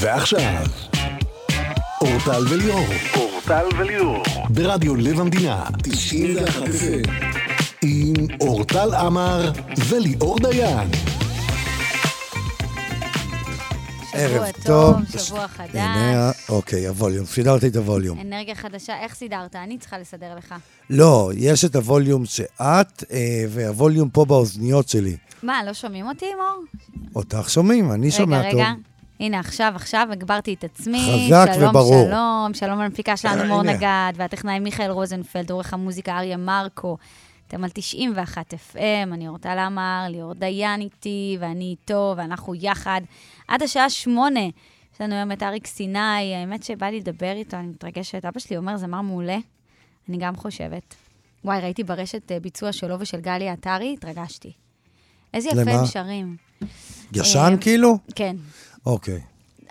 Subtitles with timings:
[0.00, 0.64] ועכשיו,
[2.00, 2.86] אורטל וליאור.
[3.16, 4.22] אורטל וליאור.
[4.50, 5.64] ברדיו לב המדינה.
[5.82, 6.62] 91
[7.82, 9.52] עם אורטל עמר
[9.88, 10.88] וליאור דיין.
[14.12, 14.94] ערב שבוע טוב.
[15.12, 15.74] טוב, שבוע חדש.
[15.74, 17.26] הנה, אוקיי, הווליום.
[17.26, 18.20] סידרתי את הווליום.
[18.20, 19.56] אנרגיה חדשה, איך סידרת?
[19.56, 20.54] אני צריכה לסדר לך.
[20.90, 25.16] לא, יש את הווליום שאת, אה, והווליום פה באוזניות שלי.
[25.42, 26.64] מה, לא שומעים אותי, מור?
[27.14, 28.60] אותך שומעים, אני שומע רגע, טוב.
[28.60, 28.72] רגע.
[29.20, 31.28] הנה, עכשיו, עכשיו הגברתי את עצמי.
[31.28, 32.06] חזק שלום, וברור.
[32.06, 33.72] שלום, שלום למפיקה שלנו, אה, מור הנה.
[33.72, 36.96] נגד, והטכנאי מיכאל רוזנפלד, עורך המוזיקה אריה מרקו.
[37.48, 38.78] אתם על 91 FM,
[39.12, 43.00] אני אורטל עמר, ליאור דיין איתי, ואני איתו, ואנחנו יחד.
[43.48, 44.46] עד השעה שמונה.
[44.94, 48.24] יש לנו היום את אריק סיני, האמת שבא לי לדבר איתו, אני מתרגשת.
[48.24, 49.38] אבא שלי אומר, זמר מעולה.
[50.08, 50.94] אני גם חושבת.
[51.44, 54.52] וואי, ראיתי ברשת אה, ביצוע שלו ושל גלי עטרי, התרגשתי.
[55.34, 55.70] איזה יפה?
[55.70, 56.36] הם שרים.
[57.12, 57.98] ישן אה, כאילו?
[58.14, 58.36] כן.
[58.86, 59.20] אוקיי.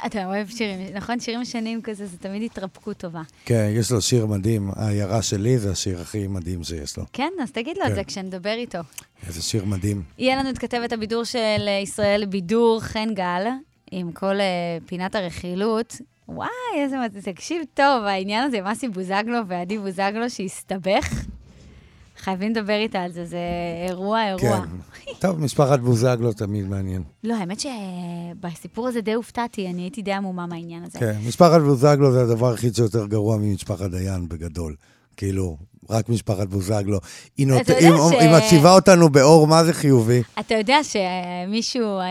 [0.06, 1.20] אתה אוהב שירים, נכון?
[1.20, 3.22] שירים ישנים כזה, זה תמיד התרפקות טובה.
[3.46, 4.72] כן, יש לו שיר מדהים.
[4.76, 7.04] העיירה שלי זה השיר הכי מדהים שיש לו.
[7.14, 7.96] כן, אז תגיד לו את כן.
[7.96, 8.80] זה כשנדבר איתו.
[9.28, 10.04] איזה שיר מדהים.
[10.18, 13.48] יהיה לנו את כתבת הבידור של ישראל בידור, חן גל,
[13.92, 15.96] עם כל אה, פינת הרכילות.
[16.28, 16.98] וואי, איזה...
[17.24, 21.26] תקשיב טוב, העניין הזה, מסי בוזגלו ועדי בוזגלו שהסתבך,
[22.20, 23.38] חייבים לדבר איתה על זה, זה
[23.88, 24.62] אירוע, אירוע.
[25.06, 25.12] כן.
[25.20, 27.04] טוב, משפחת בוזגלו תמיד מעניין.
[27.24, 31.00] לא, האמת שבסיפור הזה די הופתעתי, אני הייתי די עמומה מהעניין הזה.
[31.00, 34.76] כן, משפחת בוזגלו זה הדבר היחיד שיותר גרוע ממשפחת דיין בגדול.
[35.18, 35.58] כאילו,
[35.90, 37.00] רק משפחת בוזגלו.
[37.38, 37.70] היא, נות...
[37.70, 40.22] היא, ש- היא מציבה אותנו באור, מה זה חיובי?
[40.40, 42.04] אתה יודע שמישהו, אה,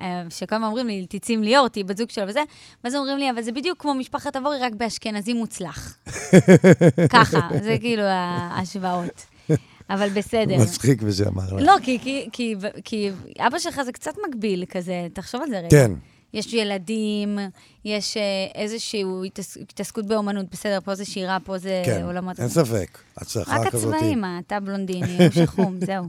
[0.00, 2.40] אה, שכל הזמן אומרים לי, תצאי עם ליאור, תהיי בת זוג שלו וזה,
[2.84, 5.96] ואז אומרים לי, אבל זה בדיוק כמו משפחת אבורי, רק באשכנזי מוצלח.
[7.14, 9.26] ככה, זה כאילו ההשוואות.
[9.90, 10.56] אבל בסדר.
[10.58, 11.56] מצחיק ושאמר.
[11.56, 15.68] לא, כי, כי, כי, כי אבא שלך זה קצת מגביל כזה, תחשוב על זה רגע.
[15.70, 15.92] כן.
[16.34, 17.38] יש ילדים,
[17.84, 18.22] יש אה,
[18.62, 22.40] איזושהי התעס- התעסקות באומנות, בסדר, פה זה שירה, פה זה כן, עולמות.
[22.40, 22.98] אין ספק.
[23.16, 23.94] הצלחה רק כזאת.
[23.94, 26.04] הצבעים, אתה בלונדיני, הוא שחום, זהו.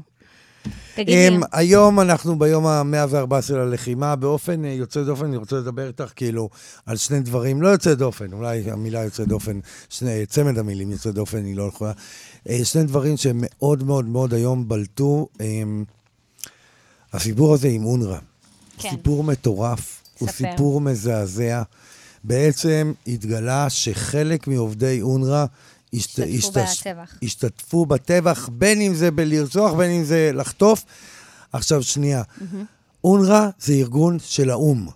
[0.95, 4.15] תגיד לי, אמ, היום אנחנו ביום ה-114 ללחימה.
[4.15, 6.49] באופן אה, יוצא דופן, אני רוצה לדבר איתך כאילו
[6.85, 9.59] על שני דברים, לא יוצא דופן, אולי המילה יוצא דופן,
[9.89, 11.91] שני, צמד המילים יוצא דופן, היא לא יכולה.
[12.49, 15.27] אה, שני דברים שמאוד מאוד מאוד היום בלטו.
[15.41, 15.83] אמ,
[17.13, 18.17] הסיפור הזה עם אונר"א.
[18.77, 18.89] כן.
[18.89, 20.51] סיפור מטורף, הוא ספר.
[20.51, 21.61] סיפור מזעזע.
[22.23, 25.45] בעצם התגלה שחלק מעובדי אונר"א
[25.93, 27.13] השת- השתתפו השתש- בטבח.
[27.23, 30.85] השתתפו בטבח, בין אם זה בלרצוח, בין אם זה לחטוף.
[31.53, 32.21] עכשיו, שנייה.
[33.03, 34.87] אונר"א זה ארגון של האו"ם.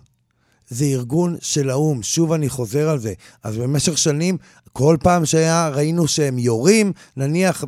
[0.68, 2.02] זה ארגון של האו"ם.
[2.02, 3.12] שוב אני חוזר על זה.
[3.42, 4.36] אז במשך שנים,
[4.72, 7.64] כל פעם שהיה, ראינו שהם יורים, נניח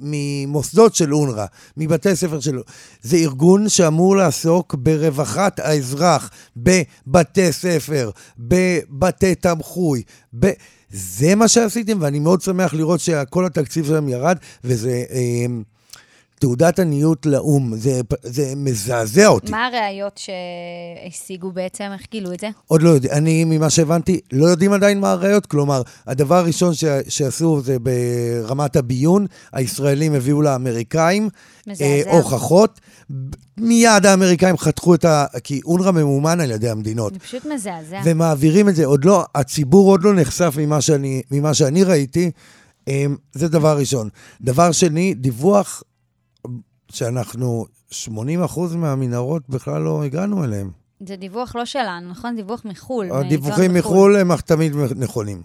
[0.00, 1.46] ממוסדות של אונר"א,
[1.76, 2.58] מבתי ספר של...
[3.02, 10.02] זה ארגון שאמור לעסוק ברווחת האזרח, בבתי ספר, בבתי תמחוי,
[10.40, 10.50] ב...
[10.92, 15.04] זה מה שעשיתם, ואני מאוד שמח לראות שכל התקציב שלהם ירד, וזה...
[15.10, 15.46] אה,
[16.42, 19.50] תעודת עניות לאו"ם, זה, זה מזעזע אותי.
[19.50, 20.20] מה הראיות
[21.10, 21.84] שהשיגו בעצם?
[21.92, 22.48] איך גילו את זה?
[22.66, 25.46] עוד לא יודע, אני, ממה שהבנתי, לא יודעים עדיין מה הראיות.
[25.46, 31.28] כלומר, הדבר הראשון ש, שעשו זה ברמת הביון, הישראלים הביאו לאמריקאים.
[31.80, 32.80] אה, הוכחות.
[33.56, 35.26] מיד האמריקאים חתכו את ה...
[35.44, 37.12] כי אונר"א ממומן על ידי המדינות.
[37.12, 38.00] זה פשוט מזעזע.
[38.04, 42.30] ומעבירים את זה, עוד לא, הציבור עוד לא נחשף ממה שאני, ממה שאני ראיתי.
[42.88, 44.08] אמ, זה דבר ראשון.
[44.40, 45.82] דבר שני, דיווח
[46.94, 47.96] שאנחנו, 80%
[48.76, 50.70] מהמנהרות בכלל לא הגענו אליהם.
[51.06, 52.36] זה דיווח לא שלנו, נכון?
[52.36, 53.12] דיווח מחו"ל.
[53.12, 55.42] הדיווחים מחו"ל הם תמיד נכונים.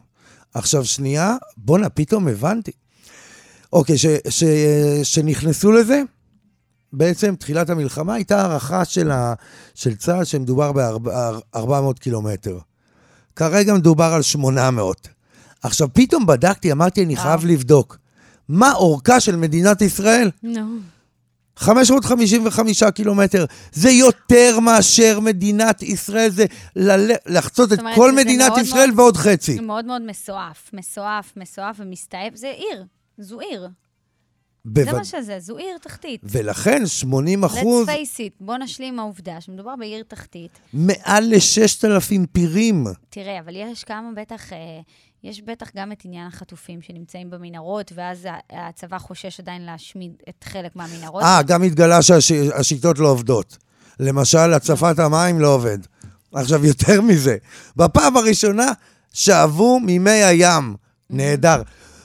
[0.53, 2.72] עכשיו, שנייה, בואנה, פתאום הבנתי.
[3.74, 4.44] אוקיי, ש, ש,
[5.03, 6.02] שנכנסו לזה,
[6.94, 9.34] בעצם תחילת המלחמה הייתה הערכה של, ה,
[9.75, 12.59] של צה"ל שמדובר ב-400 קילומטר.
[13.36, 15.07] כרגע מדובר על 800.
[15.63, 17.16] עכשיו, פתאום בדקתי, אמרתי, אני.
[17.16, 17.97] חייב לבדוק.
[18.50, 20.31] מה אורכה של מדינת ישראל?
[20.44, 20.78] נו.
[21.57, 23.45] 555 קילומטר.
[23.72, 26.45] זה יותר מאשר מדינת ישראל, זה
[26.75, 29.56] ל- לחצות את אומרת כל מדינת מאוד ישראל מאוד- ועוד חצי.
[29.56, 32.36] זה מאוד מאוד מסועף, מסועף, מסועף ומסתעף.
[32.36, 32.83] זה עיר,
[33.18, 33.62] זו עיר.
[33.62, 36.21] זה בווד- מה שזה, זו עיר תחתית.
[36.24, 40.51] ולכן 80 Let's אחוז, face it, בוא נשלים עם העובדה שמדובר בעיר תחתית.
[40.74, 42.83] מעל ל-6,000 פירים.
[43.09, 44.57] תראה, אבל יש כמה בטח, אה,
[45.24, 50.75] יש בטח גם את עניין החטופים שנמצאים במנהרות, ואז הצבא חושש עדיין להשמיד את חלק
[50.75, 51.24] מהמנהרות.
[51.24, 53.58] אה, גם התגלה שהשיטות לא עובדות.
[54.00, 55.78] למשל, הצפת המים לא עובד.
[56.34, 57.38] עכשיו, יותר מזה,
[57.75, 58.72] בפעם הראשונה
[59.14, 60.75] שאבו ממי הים.
[61.10, 61.62] נהדר.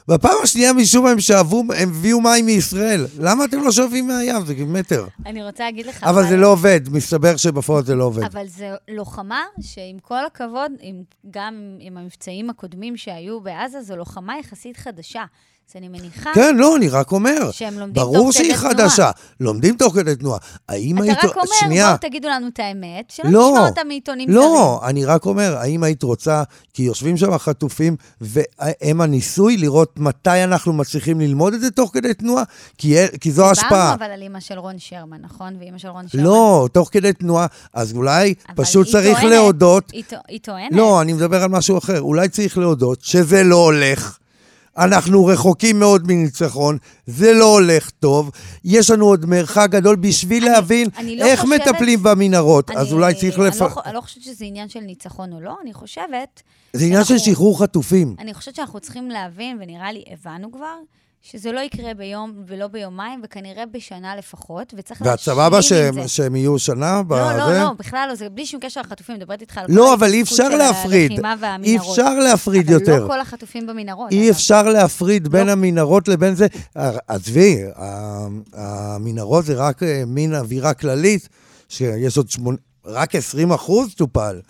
[0.08, 3.06] בפעם השנייה משום מה הם שאבו, הם הביאו מים מישראל.
[3.18, 4.46] למה אתם לא שואבים מהים?
[4.46, 5.06] זה מטר.
[5.26, 6.04] אני רוצה להגיד לך...
[6.04, 8.22] אבל זה לא עובד, מסתבר שבפועל זה לא עובד.
[8.22, 10.72] אבל זו לוחמה שעם כל הכבוד,
[11.30, 15.24] גם עם המבצעים הקודמים שהיו בעזה, זו לוחמה יחסית חדשה.
[15.72, 16.30] אז אני מניחה...
[16.34, 17.50] כן, לא, אני רק אומר.
[17.50, 18.74] שהם לומדים ברור תוך כדי שהיא תנועה.
[18.88, 19.10] חדשה.
[19.40, 20.38] לומדים תוך כדי תנועה.
[20.68, 21.18] האם אתה היית...
[21.24, 21.86] רק אומר, שנייה.
[21.86, 24.42] בואו תגידו לנו את האמת, שלא לא, נשמע אותה מעיתונים זרים.
[24.42, 26.42] לא, אני רק אומר, האם היית רוצה,
[26.74, 32.14] כי יושבים שם חטופים, והם הניסוי לראות מתי אנחנו מצליחים ללמוד את זה תוך כדי
[32.14, 32.44] תנועה?
[32.78, 33.68] כי, כי זו השפעה.
[33.68, 35.56] דיברנו אבל על אימא של רון שרמן, נכון?
[35.60, 36.24] ואימא של רון שרמן.
[36.24, 39.90] לא, תוך כדי תנועה, אז אולי פשוט צריך טוענת- להודות.
[39.92, 40.72] היא היא טוענת.
[40.72, 42.00] לא, אני מדבר על משהו אחר.
[42.00, 44.18] אולי צריך להודות שזה לא הולך.
[44.78, 48.30] אנחנו רחוקים מאוד מניצחון, זה לא הולך טוב.
[48.64, 52.70] יש לנו עוד מרחק גדול בשביל אני- להבין אני לא איך חושבת- מטפלים במנהרות.
[52.70, 53.60] אז אני- אולי צריך אני לפ...
[53.62, 56.42] לא ח- אני לא חושבת שזה עניין של ניצחון או לא, אני חושבת...
[56.72, 58.14] זה עניין של שחרור חטופים.
[58.18, 60.76] אני חושבת שאנחנו צריכים להבין, ונראה לי הבנו כבר,
[61.22, 66.02] שזה לא יקרה ביום ולא ביומיים, וכנראה בשנה לפחות, וצריך ואת להשלים סבבה עם שהם,
[66.02, 66.08] זה.
[66.08, 67.16] שהם יהיו שנה לא?
[67.52, 70.12] לא, לא, בכלל לא, זה בלי שום קשר לחטופים, מדברת איתך על לא, כל אבל
[70.12, 71.10] אי אפשר של להפריד.
[71.10, 71.34] הלחימה
[71.64, 71.76] אי.
[71.76, 73.02] אפשר להפריד אבל יותר.
[73.02, 74.10] לא כל החטופים במנהרות.
[74.12, 74.30] אי אגב.
[74.34, 75.52] אפשר להפריד בין לא.
[75.52, 76.46] המנהרות לבין זה.
[77.08, 81.28] עזבי, ה- המנהרות זה רק אה, מין אווירה כללית,
[81.68, 84.40] שיש עוד שמונה, רק 20 אחוז טופל.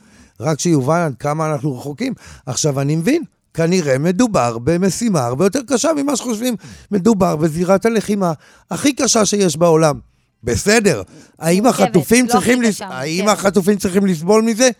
[0.41, 2.13] רק שיובן עד כמה אנחנו רחוקים.
[2.47, 3.23] עכשיו, אני מבין,
[3.55, 6.55] כנראה מדובר במשימה הרבה יותר קשה ממה שחושבים.
[6.91, 8.33] מדובר בזירת הלחימה
[8.71, 9.99] הכי קשה שיש בעולם.
[10.45, 11.03] בסדר.
[11.39, 12.63] האם החטופים לא צריכים...
[12.63, 13.39] לס- האם מורכבת.
[13.39, 14.71] החטופים צריכים לסבול מזה?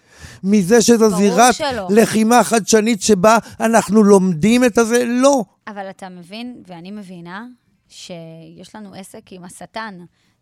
[0.45, 1.89] מזה שזו זירת שלא.
[1.91, 5.05] לחימה חדשנית שבה אנחנו לומדים את הזה?
[5.07, 5.45] לא.
[5.69, 7.47] אבל אתה מבין, ואני מבינה,
[7.89, 9.95] שיש לנו עסק עם השטן.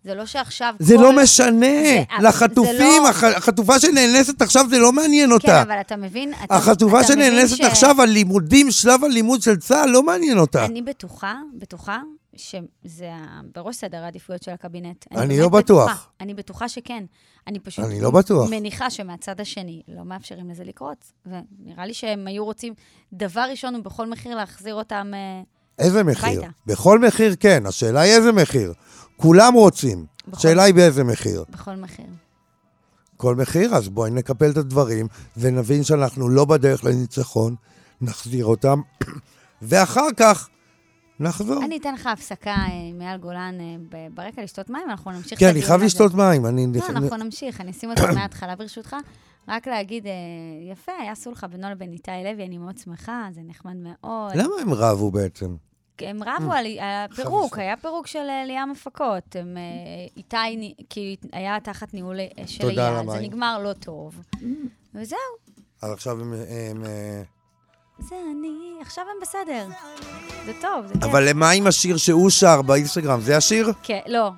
[0.05, 1.03] זה לא שעכשיו זה כל...
[1.03, 1.67] לא משנה.
[1.83, 5.63] זה- לחטופים, זה לא- הח- החטופה שנאנסת עכשיו, זה לא מעניין כן, אותה.
[5.63, 6.33] אבל אתה מבין...
[6.45, 10.65] אתה, החטופה אתה שנאנסת ש- עכשיו, הלימודים, שלב הלימוד של צה"ל, לא מעניין אותה.
[10.65, 11.99] אני בטוחה, בטוחה,
[12.37, 13.07] שזה
[13.55, 15.05] בראש סדר העדיפויות של הקבינט.
[15.13, 15.91] אני באמת לא בטוח.
[15.91, 16.05] בטוחה.
[16.21, 17.05] אני בטוחה שכן.
[17.47, 18.51] אני פשוט אני לא בטוח.
[18.51, 21.05] מניחה שמהצד השני לא מאפשרים לזה לקרות.
[21.27, 22.75] ונראה לי שהם היו רוצים,
[23.13, 25.11] דבר ראשון ובכל מחיר להחזיר אותם...
[25.15, 25.43] אה,
[25.79, 26.31] איזה מחיר?
[26.31, 26.47] הביתה.
[26.67, 28.73] בכל מחיר כן, השאלה היא איזה מחיר.
[29.21, 30.07] כולם רוצים.
[30.33, 31.45] השאלה היא באיזה מחיר.
[31.51, 32.07] בכל מחיר.
[33.17, 35.07] כל מחיר, אז בואי נקפל את הדברים
[35.37, 37.55] ונבין שאנחנו לא בדרך לניצחון,
[38.01, 38.81] נחזיר אותם,
[39.63, 40.49] ואחר כך
[41.21, 41.65] נחזור.
[41.65, 45.63] אני אתן לך הפסקה אה, אייל גולן אה, ברקע לשתות מים, אנחנו נמשיך כן, אני
[45.63, 45.83] חייב.
[45.83, 46.47] לשתות מים.
[46.47, 46.67] אני...
[46.75, 48.97] לא, אנחנו נמשיך, אני אשים אותו מההתחלה ברשותך.
[49.49, 50.13] רק להגיד, אה,
[50.73, 54.33] יפה, היה סולחה בינו לבין איתי לוי, אני מאוד שמחה, זה נחמד מאוד.
[54.35, 55.57] למה הם רבו בעצם?
[56.07, 59.37] הם רבו על הפירוק, היה פירוק של אה, ליאם הפקות.
[59.37, 59.63] הם, אה,
[60.17, 63.11] איתי, כי היה תחת ניהול אה, של אייל.
[63.11, 64.21] זה נגמר לא טוב.
[64.95, 65.19] וזהו,
[65.83, 66.35] אז עכשיו הם...
[66.85, 67.23] אה,
[67.99, 69.67] זה אני, עכשיו הם בסדר.
[70.47, 71.05] זה טוב, זה כיף.
[71.05, 73.21] אבל מה עם השיר שהוא שר באינסטגרם?
[73.21, 73.73] זה השיר?
[73.83, 74.31] כן, לא.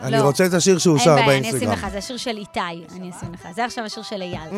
[0.00, 0.22] אני לא.
[0.22, 1.72] רוצה את השיר שהוא אין שר בעיה, אני אשים באינסטגרם.
[1.72, 2.60] לך, זה השיר של איתי,
[2.96, 3.48] אני אשים לך.
[3.54, 4.50] זה עכשיו השיר של אייל.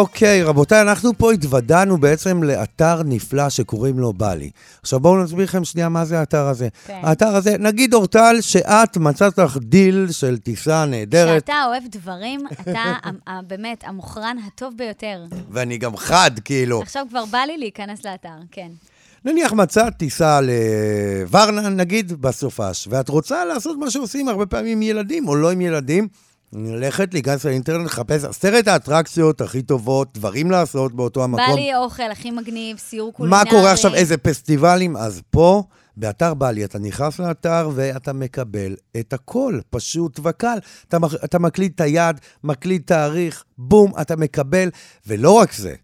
[0.00, 4.50] אוקיי, רבותיי, אנחנו פה התוודענו בעצם לאתר נפלא שקוראים לו בלי.
[4.82, 6.68] עכשיו בואו נסביר לכם שנייה מה זה האתר הזה.
[6.86, 7.00] כן.
[7.02, 12.82] האתר הזה, נגיד אורטל, שאת מצאת לך דיל של טיסה נהדרת, כשאתה אוהב דברים, אתה
[13.46, 15.24] באמת המוכרן הטוב ביותר.
[15.50, 16.82] ואני גם חד, כאילו.
[16.82, 18.68] עכשיו כבר בא לי להיכנס לאתר, כן.
[19.24, 25.28] נניח מצאת טיסה לוורנה, נגיד, בסופש, ואת רוצה לעשות מה שעושים הרבה פעמים עם ילדים,
[25.28, 26.08] או לא עם ילדים,
[26.52, 31.46] ללכת, להיכנס לאינטרנט, לחפש עשרת האטרקציות הכי טובות, דברים לעשות באותו המקום.
[31.48, 33.38] בא לי אוכל הכי מגניב, סיור קולינרי.
[33.38, 34.96] מה קורה עכשיו, איזה פסטיבלים?
[34.96, 35.62] אז פה,
[35.96, 40.58] באתר בלי, אתה נכנס לאתר ואתה מקבל את הכל, פשוט וקל.
[40.88, 44.68] אתה, אתה מקליד את היד, מקליד תאריך, בום, אתה מקבל.
[45.06, 45.74] ולא רק זה,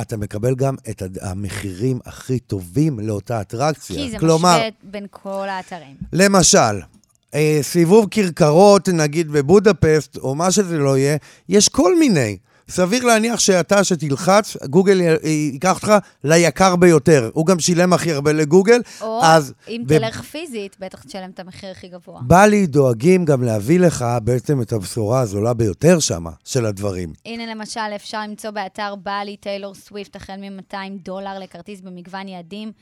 [0.00, 3.96] אתה מקבל גם את המחירים הכי טובים לאותה אטרקציה.
[3.96, 5.96] כי זה כלומר, משווה בין כל האתרים.
[6.12, 6.80] למשל,
[7.36, 11.16] אה, סיבוב כרכרות, נגיד בבודפסט, או מה שזה לא יהיה,
[11.48, 12.36] יש כל מיני.
[12.70, 15.92] סביר להניח שאתה, שתלחץ, גוגל י- ייקח אותך
[16.24, 17.30] ליקר ביותר.
[17.32, 19.52] הוא גם שילם הכי הרבה לגוגל, או אז...
[19.68, 22.20] אם ב- תלך פיזית, בטח תשלם את המחיר הכי גבוה.
[22.22, 27.12] בלי דואגים גם להביא לך בעצם את הבשורה הזולה ביותר שמה, של הדברים.
[27.26, 32.72] הנה למשל, אפשר למצוא באתר בלי טיילור סוויפט החל מ-200 דולר לכרטיס במגוון יעדים.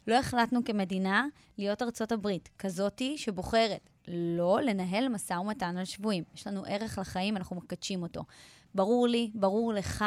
[0.06, 1.26] לא החלטנו כמדינה
[1.58, 6.24] להיות ארצות הברית, כזאתי שבוחרת לא לנהל משא ומתן על שבויים.
[6.34, 8.22] יש לנו ערך לחיים, אנחנו מקדשים אותו.
[8.74, 10.04] ברור לי, ברור לך,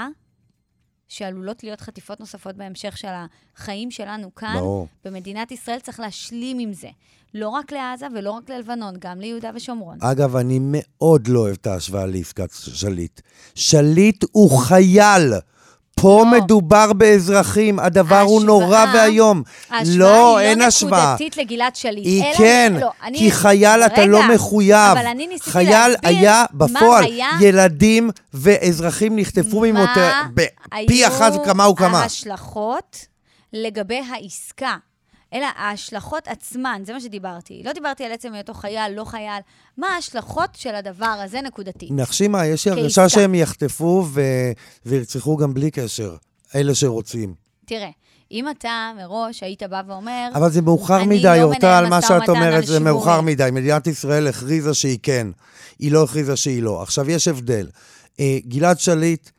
[1.08, 3.08] שעלולות להיות חטיפות נוספות בהמשך של
[3.56, 4.56] החיים שלנו כאן.
[4.60, 4.88] ברור.
[5.06, 6.90] במדינת ישראל צריך להשלים עם זה.
[7.34, 9.98] לא רק לעזה ולא רק ללבנון, גם ליהודה ושומרון.
[10.02, 13.22] אגב, אני מאוד לא אוהב את ההשוואה לעסקת שליט.
[13.56, 15.34] שליט הוא חייל.
[16.02, 16.38] פה לא.
[16.38, 19.44] מדובר באזרחים, הדבר הוא ההשוואה- נורא ואיום.
[19.70, 21.06] ההשוואה לא, היא אין לא השוואה.
[21.16, 22.06] נקודתית לגלעד שליט.
[22.06, 24.76] היא אלא- כן, לא, אני- כי חייל אתה רגע, לא מחויב.
[24.98, 30.22] אבל אני ניסיתי חייל היה בפועל, היה- ילדים ואזרחים נחטפו ממותה,
[30.88, 31.88] פי אחת כמה וכמה.
[31.90, 33.06] מה ההשלכות
[33.54, 34.76] לגבי העסקה?
[35.34, 37.62] אלא ההשלכות עצמן, זה מה שדיברתי.
[37.66, 39.40] לא דיברתי על עצם היותו חייל, לא חייל.
[39.78, 41.90] מה ההשלכות של הדבר הזה נקודתית?
[41.92, 42.72] נחשימה, יש לי.
[42.72, 44.22] הרגשה שהם יחטפו ו...
[44.86, 46.16] וירצחו גם בלי קשר,
[46.56, 47.34] אלה שרוצים.
[47.66, 47.90] תראה,
[48.32, 50.30] אם אתה מראש היית בא ואומר...
[50.34, 52.80] אבל זה מאוחר מדי, לא אורטל, מנהל מה שאת על אומרת זה.
[52.80, 53.50] מאוחר מדי.
[53.52, 55.28] מדינת ישראל הכריזה שהיא כן,
[55.80, 56.82] היא לא הכריזה שהיא לא.
[56.82, 57.68] עכשיו, יש הבדל.
[58.20, 59.30] אה, גלעד שליט,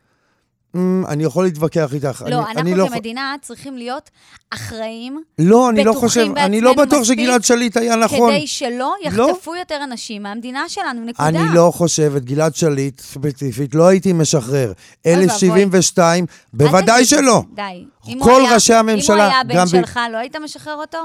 [0.75, 2.23] אמ, אני יכול להתווכח איתך.
[2.27, 4.09] לא, אני, אני אנחנו לא, כמדינה צריכים להיות
[4.53, 8.31] אחראים לא, אני לא חושב, אני לא בעצמנו בטוח שגלעד שליט היה נכון.
[8.31, 11.27] כדי שלא יחטפו יותר אנשים מהמדינה שלנו, נקודה.
[11.29, 14.71] אני לא חושב, את גלעד שליט ספציפית, לא הייתי משחרר.
[15.05, 17.41] אוי 1072, אל בוודאי שלא.
[17.53, 17.85] די.
[18.19, 20.97] כל היה- ראשי הממשלה, אם הוא היה בן ב- שלך, לא היית משחרר אותו?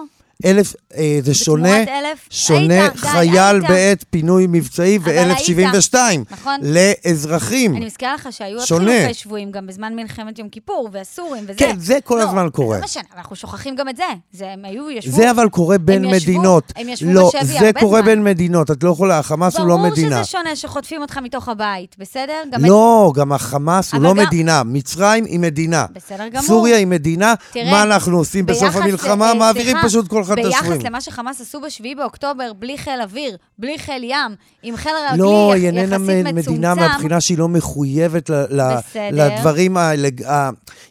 [0.45, 2.27] אלף, אה, זה שונה, אלף?
[2.31, 3.69] שונה היית, די, חייל היית.
[3.69, 5.39] בעת פינוי מבצעי אבל היית.
[5.57, 5.95] ו-1072
[6.31, 6.61] נכון.
[6.63, 7.77] לאזרחים.
[7.77, 8.93] אני מזכירה לך שהיו שונה.
[8.93, 11.55] חילופי שבויים גם בזמן מלחמת יום כיפור, והסורים וזה.
[11.57, 12.79] כן, זה כל לא, הזמן קורה.
[12.79, 14.03] לא משנה, אנחנו שוכחים גם את זה.
[14.33, 15.17] זה הם היו, ישבו...
[15.17, 16.73] זה אבל קורה בין הם ישבו- מדינות.
[16.77, 18.07] הם ישבו לא, בשבי זה הרבה קורה זמן.
[18.11, 20.09] בין מדינות, את לא יכולה, החמאס הוא לא מדינה.
[20.11, 22.33] ברור שזה שונה שחוטפים אותך מתוך הבית, בסדר?
[22.53, 24.63] גם לא, גם החמאס הוא לא גם- מדינה.
[24.65, 25.87] מצרים היא מדינה.
[25.95, 26.43] בסדר גמור.
[26.47, 27.35] סוריה היא מדינה.
[27.53, 29.29] תראה, מה אנחנו עושים בסוף המלחמה?
[29.29, 30.73] אה, מעבירים פשוט כל אחד את השבויים.
[30.73, 35.19] ביחס למה שחמאס עשו ב-7 באוקטובר, בלי חיל אוויר, בלי חיל ים, עם חיל רגלי
[35.19, 38.79] לא, יח- היא איננה יחסית מ- מצומצם, מדינה מהבחינה שהיא לא מחויבת ל- ל-.
[39.13, 40.09] לדברים האלה.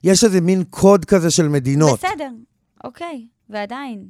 [0.03, 1.99] יש איזה מין קוד כזה של מדינות.
[1.99, 2.29] בסדר,
[2.83, 4.03] אוקיי, ועדיין,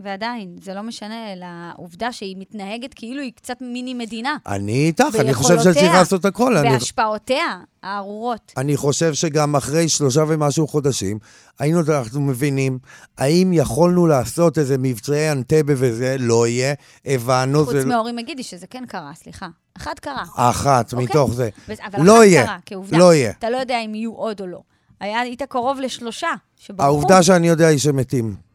[0.00, 4.36] ועדיין, זה לא משנה לעובדה שהיא מתנהגת כאילו היא קצת מיני מדינה.
[4.46, 6.56] אני איתך, אני חושב שצריך לעשות הכל.
[6.56, 7.44] אני- בהשפעותיה
[7.82, 8.52] הארורות.
[8.56, 11.18] אני חושב שגם אחרי שלושה ומשהו חודשים,
[11.58, 12.78] היינו, אנחנו מבינים,
[13.18, 16.74] האם יכולנו לעשות איזה מבצעי אנטבה וזה, לא יהיה,
[17.06, 19.48] הבנו, חוץ זה לא- מאורי מגידי, שזה כן קרה, סליחה.
[19.76, 20.24] אחד קרה.
[20.36, 21.04] אחת אוקיי.
[21.06, 21.48] מתוך זה.
[21.68, 22.98] אבל לא אחת יהיה, קרה, כעובדה.
[22.98, 23.30] לא יהיה.
[23.38, 24.60] אתה לא יודע אם יהיו עוד או לא.
[25.00, 26.82] היה, היית קרוב לשלושה שברחו.
[26.82, 28.45] העובדה שאני יודע היא שמתים.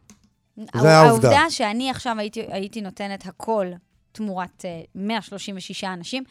[0.56, 1.00] זה העובדה.
[1.08, 3.66] העובדה שאני עכשיו הייתי, הייתי נותנת הכל
[4.12, 6.24] תמורת uh, 136 אנשים,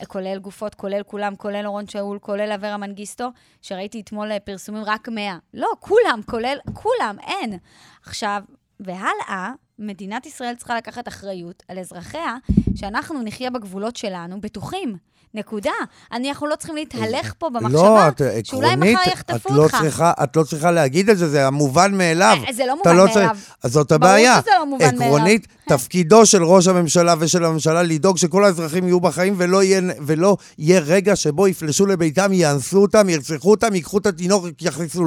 [0.00, 3.28] אה, כולל גופות, כולל כולם, כולל אורון שאול, כולל אברה מנגיסטו,
[3.62, 5.38] שראיתי אתמול אה, פרסומים רק 100.
[5.54, 7.58] לא, כולם, כולל, כולם, אין.
[8.02, 8.42] עכשיו,
[8.80, 12.36] והלאה, מדינת ישראל צריכה לקחת אחריות על אזרחיה,
[12.74, 14.96] שאנחנו נחיה בגבולות שלנו בטוחים.
[15.34, 15.70] נקודה.
[16.12, 19.76] אנחנו לא צריכים להתהלך פה במחשבה לא, את שאולי עקרונית, מחר את יחטפו לא, אותך.
[19.80, 22.36] צריכה, את לא צריכה להגיד את זה, זה המובן מאליו.
[22.48, 23.36] אה, זה לא מובן צריך- מאליו.
[23.62, 24.40] אז זאת ברור הבעיה.
[24.42, 25.02] שזה לא מובן מאליו.
[25.02, 30.36] עקרונית, תפקידו של ראש הממשלה ושל הממשלה לדאוג שכל האזרחים יהיו בחיים ולא יהיה, ולא
[30.58, 35.04] יהיה רגע שבו יפלשו לביתם, יאנסו אותם, ירצחו אותם, ייקחו את התינוק, יכניסו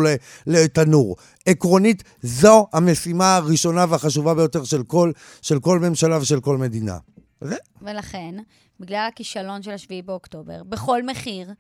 [0.48, 1.16] לתנור.
[1.46, 6.98] עקרונית, זו המשימה הראשונה והחשובה ביותר של כל, של כל ממשלה ושל כל מדינה.
[7.82, 8.36] ולכן,
[8.80, 11.54] בגלל הכישלון של השביעי באוקטובר, בכל מחיר,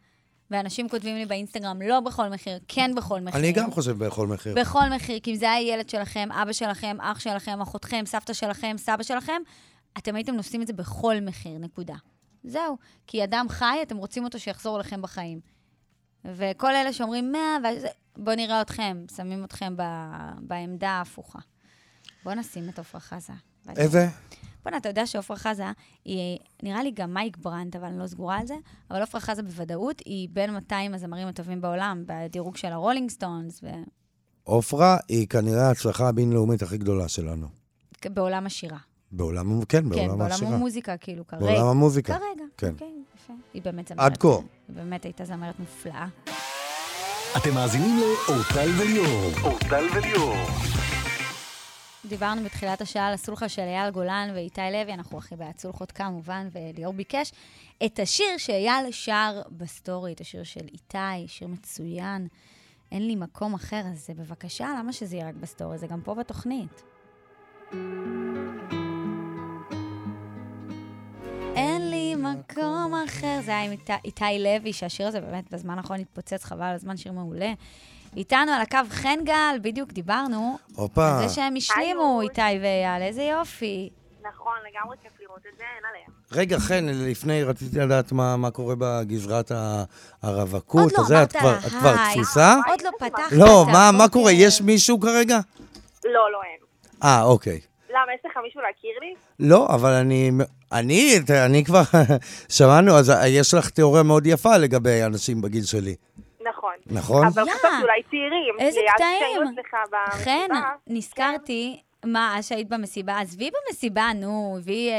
[0.51, 3.39] ואנשים כותבים לי באינסטגרם, לא בכל מחיר, כן בכל מחיר.
[3.39, 4.55] אני גם חושב בכל מחיר.
[4.55, 8.75] בכל מחיר, כי אם זה היה ילד שלכם, אבא שלכם, אח שלכם, אחותכם, סבתא שלכם,
[8.77, 9.41] סבא שלכם,
[9.97, 11.95] אתם הייתם נושאים את זה בכל מחיר, נקודה.
[12.43, 12.77] זהו.
[13.07, 15.39] כי אדם חי, אתם רוצים אותו שיחזור לכם בחיים.
[16.25, 19.81] וכל אלה שאומרים 100, וזה, בואו נראה אתכם, שמים אתכם ב,
[20.39, 21.39] בעמדה ההפוכה.
[22.23, 23.33] בואו נשים את עפרה חזה.
[23.77, 24.07] איזה?
[24.65, 25.63] בוא'נה, אתה יודע שעפרה חזה
[26.05, 28.55] היא, נראה לי גם מייק ברנט, אבל אני לא סגורה על זה,
[28.91, 33.61] אבל עפרה חזה בוודאות היא בין 200 הזמרים הטובים בעולם, בדירוג של הרולינג סטונס,
[34.43, 37.47] עופרה היא כנראה ההצלחה הבינלאומית הכי גדולה שלנו.
[38.05, 38.77] בעולם השירה.
[39.11, 40.55] בעולם, כן, כן, בעולם בעולם השירה.
[40.55, 41.45] המוזיקה, כאילו, כרגע.
[41.45, 42.13] בעולם המוזיקה.
[42.13, 42.71] כרגע, כן.
[42.73, 42.87] אוקיי,
[43.23, 43.33] יפה.
[43.53, 43.99] היא באמת זמרת.
[43.99, 44.27] עד כה.
[44.27, 46.07] היא באמת הייתה זמרת מופלאה.
[47.37, 49.31] אתם מאזינים לאורטל וליאור.
[49.43, 50.35] אורטל וליאור.
[52.09, 56.47] דיברנו בתחילת השעה על הסולחה של אייל גולן ואיתי לוי, אנחנו הכי בעד סולחות כמובן,
[56.51, 57.31] וליאור ביקש
[57.85, 62.27] את השיר שאייל שר בסטורי, את השיר של איתי, שיר מצוין.
[62.91, 65.77] אין לי מקום אחר, אז בבקשה, למה שזה יהיה רק בסטורי?
[65.77, 66.83] זה גם פה בתוכנית.
[71.55, 73.39] אין לי מקום אחר.
[73.41, 73.71] זה היה עם
[74.05, 77.53] איתי, לוי, שהשיר הזה באמת בזמן האחרון התפוצץ, חבל על הזמן, שיר מעולה.
[78.17, 81.21] איתנו על הקו חן גל, בדיוק דיברנו הופה.
[81.21, 83.89] על זה שהם השלימו, איתי ואייל, איזה יופי.
[84.33, 86.09] נכון, לגמרי כיף לראות את זה, אין עליהם.
[86.31, 89.83] רגע, חן, לפני רציתי לדעת מה, מה קורה בגזרת ה-
[90.21, 90.81] הרווקות.
[90.83, 92.13] עוד לא הזה, אמרת את כבר, לה את כבר היי.
[92.15, 92.55] תפוסה?
[92.67, 94.09] עוד לא פתחת לא, מה, מה.
[94.09, 94.31] קורה?
[94.31, 95.39] יש מישהו כרגע?
[96.05, 96.59] לא, לא אין.
[97.03, 97.59] אה, אוקיי.
[97.89, 99.15] למה, יש לך מישהו להכיר לי?
[99.49, 100.31] לא, אבל אני,
[100.71, 101.13] אני,
[101.45, 101.81] אני כבר,
[102.49, 105.95] שמענו, אז יש לך תיאוריה מאוד יפה לגבי אנשים בגיל שלי,
[106.85, 107.25] נכון.
[107.27, 108.55] אבל חשבתי אולי צעירים.
[108.59, 109.41] איזה קטעים.
[110.23, 110.47] חן,
[110.87, 114.91] נזכרתי, מה, אז שהיית במסיבה, עזבי במסיבה, נו, הביא...
[114.91, 114.95] אה,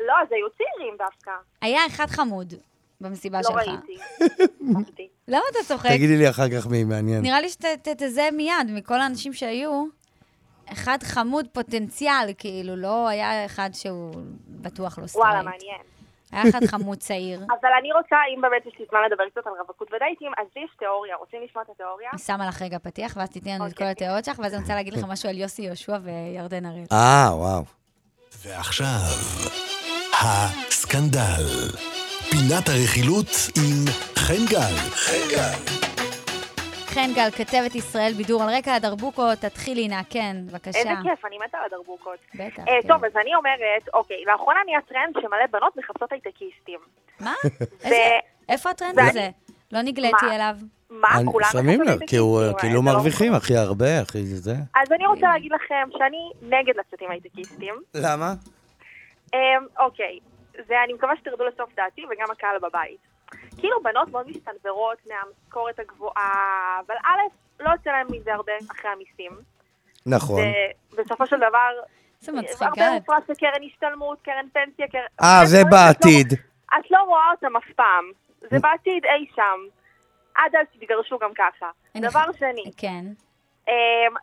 [0.00, 1.30] לא, אז היו צעירים דווקא.
[1.62, 2.54] היה אחד חמוד
[3.00, 3.56] במסיבה לא שלך.
[3.56, 4.02] ראיתי.
[4.76, 5.08] אהבתי.
[5.28, 5.90] למה אתה צוחק?
[5.90, 7.22] תגידי לי אחר כך מי מעניין.
[7.22, 9.84] נראה לי שתזהה מיד, מכל האנשים שהיו,
[10.72, 14.14] אחד חמוד פוטנציאל, כאילו, לא היה אחד שהוא
[14.48, 15.26] בטוח לא סטרייט.
[15.26, 15.97] וואלה, מעניין.
[16.32, 17.38] היה אחד חמוד צעיר.
[17.60, 20.62] אבל אני רוצה, אם באמת יש לי זמן לדבר קצת על רווקות ודייטים, אז לי
[20.62, 21.16] יש תיאוריה.
[21.16, 22.10] רוצים לשמוע את התיאוריה?
[22.12, 23.90] אני שמה לך רגע פתיח, ואז תתני לנו את כל אוקיי.
[23.90, 26.84] התיאוריות שלך, ואז אני רוצה להגיד לך משהו על יוסי יהושע וירדן הראל.
[26.92, 27.62] אה, וואו.
[28.44, 29.10] ועכשיו,
[30.20, 31.44] הסקנדל.
[32.30, 33.84] פינת הרכילות עם
[34.16, 34.74] חן גל.
[34.90, 35.97] חן גל.
[36.88, 40.78] חן גל, כתבת ישראל בידור על רקע הדרבוקות, תתחילי נא, כן, בבקשה.
[40.78, 42.18] איזה כיף, אני מתה על הדרבוקות.
[42.34, 42.58] בטח.
[42.58, 42.88] אה, כן.
[42.88, 46.78] טוב, אז אני אומרת, אוקיי, לאחרונה נהיה טרנד שמלא בנות מחפשות הייטקיסטים.
[47.20, 47.34] מה?
[47.84, 47.96] איזה-
[48.48, 49.30] איפה הטרנד הזה?
[49.72, 50.26] לא נגליתי?
[50.34, 50.54] אליו.
[50.90, 52.40] מה, אני- כולם שמים לב, כי הוא?
[52.58, 54.52] כאילו זה לא מרוויחים הכי הרבה, הכי זה.
[54.82, 57.74] אז אני רוצה להגיד לכם שאני נגד לצאת עם הייטקיסטים.
[57.94, 58.32] למה?
[59.34, 59.38] אמ,
[59.78, 60.18] אוקיי,
[60.68, 62.98] זה, אני מקווה שתרדו לסוף דעתי וגם הקהל בבית.
[63.58, 67.18] כאילו בנות מאוד מסתנוורות מהמשכורת הגבוהה, אבל א',
[67.60, 69.32] לא יוצא להם מזה הרבה אחרי המיסים.
[70.06, 70.42] נכון.
[70.92, 71.70] ובסופו של דבר,
[72.20, 72.94] זה מצחיק, הרבה אה?
[72.94, 75.00] מופרש לקרן השתלמות, קרן פנסיה, קרן...
[75.22, 76.32] אה, זה שאת לא- בעתיד.
[76.78, 78.04] את לא רואה אותם אף פעם.
[78.50, 79.60] זה בעתיד אי שם.
[80.34, 81.70] עד אז תתגרשו גם ככה.
[81.96, 83.04] דבר שני, כן.
[83.68, 83.72] אמ,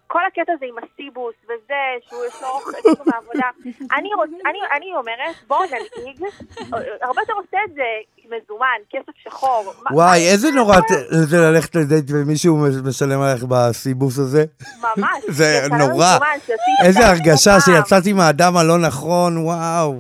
[0.08, 1.73] כל הקטע הזה עם הסיבוס וזה,
[2.10, 2.71] שהוא יש לו אוכל
[3.05, 3.49] מהעבודה,
[3.97, 6.19] אני, רוצ, אני, אני אומרת, בואו ננהיג,
[7.05, 7.84] הרבה יותר עושה את זה
[8.25, 9.73] מזומן, כסף שחור.
[9.91, 10.75] וואי, מה- איזה נורא
[11.10, 14.45] זה ללכת לדייט ומישהו משלם עליך בסיבוס הזה.
[14.81, 15.23] ממש.
[15.38, 15.86] זה נורא.
[15.91, 16.55] מזומן,
[16.86, 17.60] איזה הרגשה.
[17.60, 19.93] שיצאתי מהאדם הלא נכון, וואו.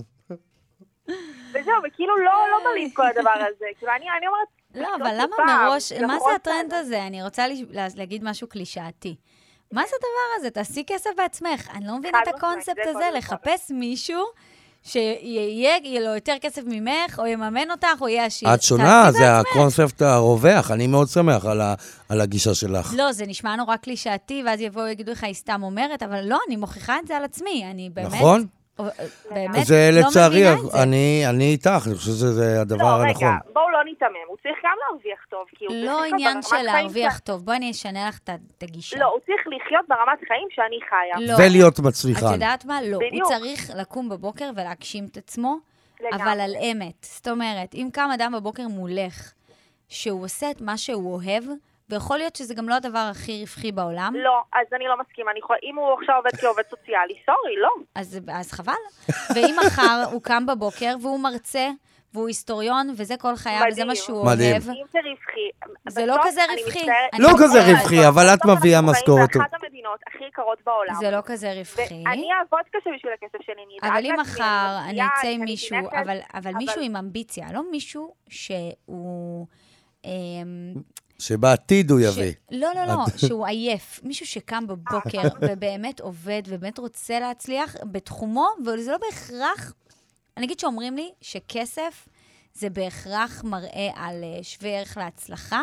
[1.51, 3.65] וזהו, וכאילו לא, לא מלאים כל הדבר הזה.
[3.79, 4.47] כאילו, אני, אני אומרת...
[4.75, 5.35] לא, לא אבל למה
[5.69, 6.73] מראש, מה זה הטרנד.
[6.73, 7.03] הזה?
[7.07, 7.45] אני רוצה
[7.95, 9.15] להגיד משהו קלישאתי.
[9.71, 10.07] מה זה הדבר
[10.39, 10.49] הזה?
[10.49, 11.69] תעשי כסף בעצמך.
[11.73, 13.09] אני לא מבינה את הקונספט זה הזה.
[13.17, 14.23] לחפש מישהו
[14.83, 18.53] שיהיה יהיה לו יותר כסף ממך, או יממן אותך, או יהיה עשיר.
[18.53, 19.37] את שונה, זה.
[19.39, 21.73] הקונספט הרווח, אני מאוד שמח על ה-
[22.09, 22.93] על הגישה שלך.
[22.97, 26.55] לא, זה נשמע נורא קלישאתי, ואז יבואו ויגידו לך, היא סתם אומרת, אבל לא, אני
[26.55, 27.65] מוכיחה את זה על עצמי.
[27.71, 28.07] אני באמת...
[28.13, 28.45] נכון?
[28.79, 28.85] או-
[29.31, 30.57] באמת זה לא לצערי, את.
[30.83, 33.53] אני אני איתך, אני חושב שזה הדבר לא, רגע, הנכון.
[33.53, 37.17] בואו לא ניתמם, הוא צריך גם להרוויח טוב, כי הוא צריך לא עניין של להרוויח
[37.17, 37.45] ש- טוב.
[37.45, 38.99] בואי אני אשנה לך את את הגישה.
[38.99, 41.27] לא, הוא צריך לחיות ברמת חיים שאני חיה.
[41.27, 41.43] לא.
[41.47, 42.33] ולהיות את מצליחן.
[42.33, 42.79] יודעת מה?
[42.81, 42.97] לא.
[42.97, 43.27] בדיוק.
[43.27, 45.57] הוא צריך לקום בבוקר ולהגשים את עצמו,
[46.01, 46.23] לגמרי.
[46.23, 46.93] אבל על אמת.
[47.01, 49.31] זאת אומרת, אם קם אדם בבוקר מולך,
[49.89, 51.43] שהוא עושה את מה שהוא אוהב,
[51.89, 55.31] ויכול להיות שזה גם לא הדבר הכי רווחי בעולם, לא, אז אני לא מסכימה.
[55.31, 57.69] אני יכולה, אם הוא עכשיו עובד כעובד סוציאלי, סורי, לא.
[57.95, 58.73] אז, אז חבל.
[59.35, 61.69] ואם מחר הוא קם בבוקר והוא מרצה,
[62.13, 63.87] והוא היסטוריון, וזה כל חייו, וזה מדהים.
[63.87, 64.51] מה שהוא מדהים.
[64.51, 65.49] אוהב, אם זה רווחי...
[65.89, 66.85] זה לא כזה רווחי.
[67.19, 69.31] לא כזה רווחי, אבל את מביאה משכורת.
[69.31, 70.93] חיים באחת המדינות הכי יקרות בעולם.
[70.99, 72.03] זה לא כזה רווחי.
[72.05, 75.77] ואני אעבוד קשה בשביל הכסף שלי, אני אדאג אבל אם מחר אני אצא עם מישהו,
[76.33, 79.47] אבל, מישהו עם אמביציה, לא מישהו שהוא...
[81.19, 82.33] שבעתיד הוא ש- יביא.
[82.51, 82.95] לא, לא, לא,
[83.27, 83.99] שהוא עייף.
[84.03, 89.73] מישהו שקם בבוקר ובאמת עובד ובאמת רוצה להצליח בתחומו, וזה לא בהכרח...
[90.37, 92.07] אני אגיד שאומרים לי שכסף
[92.53, 95.61] זה בהכרח מראה על אה, שווה ערך להצלחה.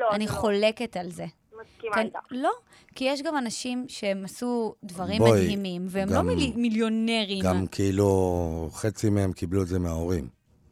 [0.00, 0.30] לא, אני לא.
[0.32, 1.26] חולקת על זה.
[1.62, 2.18] מסכימה כן, איתך.
[2.30, 2.50] לא,
[2.94, 7.44] כי יש גם אנשים שהם עשו דברים בואי, מדהימים, והם לא גם- מילי- מיליונרים.
[7.44, 10.28] גם כאילו חצי מהם קיבלו את זה מההורים.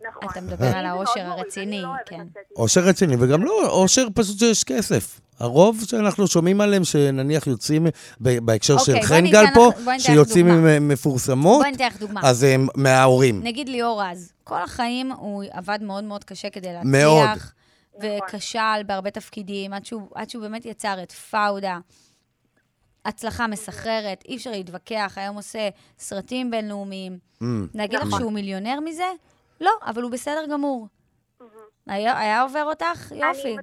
[0.08, 0.28] נכון.
[0.30, 2.26] אתה מדבר על מאוד האושר מוריד, הרציני, לא כן.
[2.56, 5.20] אושר רציני, וגם לא אושר פשוט שיש כסף.
[5.40, 7.86] הרוב שאנחנו שומעים עליהם, שנניח יוצאים
[8.20, 10.48] בהקשר אוקיי, של בוא חן גל פה, שיוצאים.
[10.48, 11.66] עם מפורסמות.
[12.22, 13.40] אז הם מההורים.
[13.42, 16.84] נגיד ליאור רז, כל החיים הוא עבד מאוד מאוד קשה כדי להצליח.
[16.84, 17.28] מאוד.
[18.00, 21.78] וכשל בהרבה תפקידים, עד שהוא, עד שהוא באמת יצר את פאודה.
[23.04, 25.68] הצלחה מסחררת, אי אפשר להתווכח, היום עושה
[25.98, 27.18] סרטים בינלאומיים.
[27.42, 27.46] Mm.
[27.74, 28.20] להגיד לך נכון.
[28.20, 29.04] שהוא מיליונר מזה?
[29.60, 30.86] לא, אבל הוא בסדר גמור.
[31.86, 33.12] היה, היה עובר אותך?
[33.12, 33.54] יופי.
[33.54, 33.56] אני-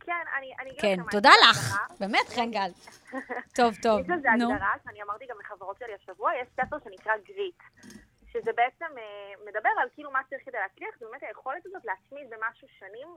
[0.00, 0.52] כן, אני...
[0.60, 1.72] אני אגיד כן, תודה לך.
[1.74, 2.70] הגדרה- באמת, חן גל.
[3.58, 4.32] טוב, טוב, יש לזה.
[4.32, 7.58] הגדרה שאני אמרתי גם לחברות שלי השבוע, יש ספר שנקרא גריט.
[8.32, 9.02] שזה בעצם אה,
[9.46, 13.08] מדבר על כאילו מה צריך כדי להצליח, זה באמת היכולת הזאת להתמיד במשהו שנים,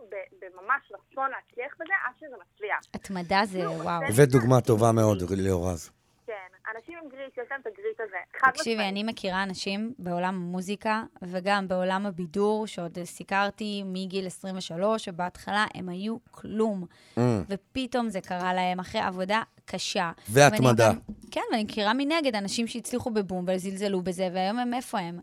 [0.41, 2.80] בממש רצון להצליח בזה, עד שזה מצליח.
[2.93, 4.00] התמדה זה נו, וואו.
[4.00, 5.91] זה- הבאת דוגמה טובה מאוד, ליאור רז.
[6.28, 6.34] כן,
[6.78, 8.50] אנשים עם גריט, שיש להם את הגריט הזה.
[8.52, 8.84] תקשיבי.
[8.84, 16.18] אני מכירה אנשים בעולם המוזיקה וגם בעולם הבידור, שעוד סיקרתי מגיל 23, ובהתחלה הם היו
[16.32, 16.86] כלום.
[17.18, 17.20] Mm.
[17.50, 20.12] ופתאום זה קרה להם אחרי עבודה קשה.
[20.30, 20.84] והתמדה.
[20.84, 21.00] ואני גם-
[21.32, 25.20] כן, ואני מכירה מנגד אנשים שהצליחו בבום וזלזלו בזה, והיום הם איפה הם?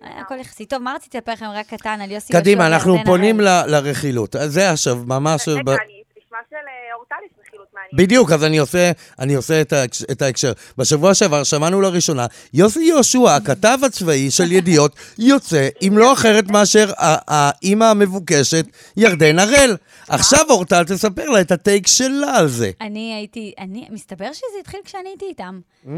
[0.00, 0.66] הכל יחסי.
[0.66, 4.36] טוב, מה רציתי לספר לכם רק קטן על יוסי קדימה, אנחנו פונים לרכילות.
[4.46, 5.48] זה עכשיו, ממש...
[5.48, 7.30] רגע, אני נשמע של אה, אורטליס
[7.74, 7.94] מעניינת.
[7.94, 10.52] בדיוק, אז אני עושה, אני עושה את, ההקש, את ההקשר.
[10.78, 16.92] בשבוע שעבר שמענו לראשונה, יוסי יהושע, הכתב הצבאי של ידיעות, יוצא עם לא אחרת מאשר
[16.98, 19.76] האימא המבוקשת, ירדן הראל.
[20.08, 22.70] עכשיו אורטל תספר לה את הטייק שלה על זה.
[22.80, 25.60] אני הייתי, אני, מסתבר שזה התחיל כשאני הייתי איתם.
[25.84, 25.88] Mm.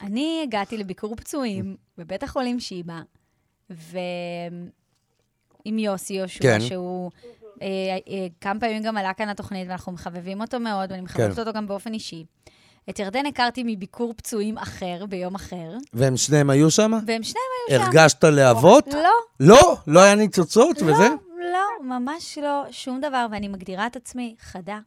[0.00, 3.00] אני הגעתי לביקור פצועים בבית החולים שיבא,
[3.70, 4.68] ועם
[5.78, 6.60] יוסי יהושע, כן.
[6.60, 7.10] שהוא
[8.40, 11.40] כמה פעמים גם עלה כאן לתוכנית, ואנחנו מחבבים אותו מאוד, ואני מחבבת כן.
[11.40, 12.24] אותו גם באופן אישי.
[12.90, 16.92] את ירדן הכרתי מביקור פצועים אחר, ביום אחר, והם שניהם היו שם?
[17.06, 17.84] והם שניהם היו שם.
[17.84, 18.86] הרגשת להבות?
[18.94, 19.76] לא, לא?
[19.86, 21.08] לא היה ניצוצות וזה?
[21.08, 21.16] לא,
[21.52, 24.78] לא, ממש לא, שום דבר, ואני מגדירה את עצמי חדה.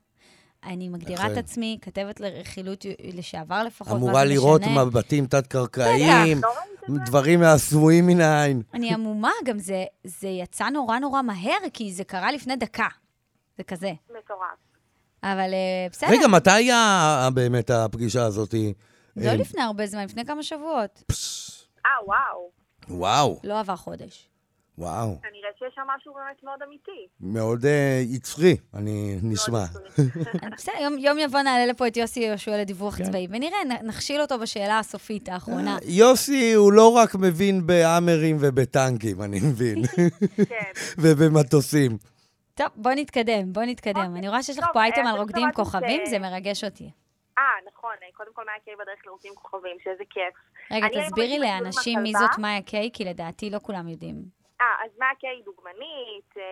[0.65, 1.37] אני מגדירה את.
[1.37, 4.61] עצמי כתבת לרכילות לשעבר לפחות, אמורה לראות?
[4.61, 6.49] מבטים תת-קרקעיים, לא?
[6.89, 8.61] דברים הסמויים מן העין.
[8.73, 12.87] אני עמומה, גם זה, זה יצא נורא נורא מהר, כי זה קרה לפני דקה.
[13.57, 13.91] זה כזה.
[14.19, 14.65] מטורף.
[15.23, 18.53] אבל אה, בסדר, רגע, מתי היה באמת הפגישה הזאת?
[19.15, 21.03] לא אה, לפני הרבה זמן, לפני כמה שבועות.
[21.85, 22.49] אה, וואו.
[22.89, 24.29] וואו, לא עבר חודש.
[24.77, 25.21] וואו.
[25.21, 27.07] כנראה שיש שם משהו באמת מאוד אמיתי.
[27.19, 29.63] מאוד אה, יצרי, אני נשמע.
[30.57, 33.03] בסדר, יום, יום יבוא נעלה לפה את יוסי יהושע לדיווח כן.
[33.03, 35.77] צבאי, ונראה, נכשיל אותו בשאלה הסופית האחרונה.
[35.85, 39.81] יוסי הוא לא רק מבין בהאמרים ובטנקים, אני מבין,
[40.49, 40.71] כן.
[41.01, 41.97] ובמטוסים.
[42.53, 44.01] טוב, בוא נתקדם, בוא נתקדם.
[44.01, 44.19] אוקיי.
[44.19, 46.91] אני רואה שיש לך פה אייטם אה, על רוקדים כוכבים, זה מרגש אותי.
[47.37, 50.33] אה, נכון, אה, קודם כל מאיה קיי בדרך לרוצים כוכבים, שאיזה כיף.
[50.71, 52.11] רגע, תסבירי לאנשים מי.
[52.11, 54.34] זאת מאיה קיי, כי לדעתי לא כולם יודעים.
[54.61, 56.43] אה, אז קיי היא דוגמנית, אה,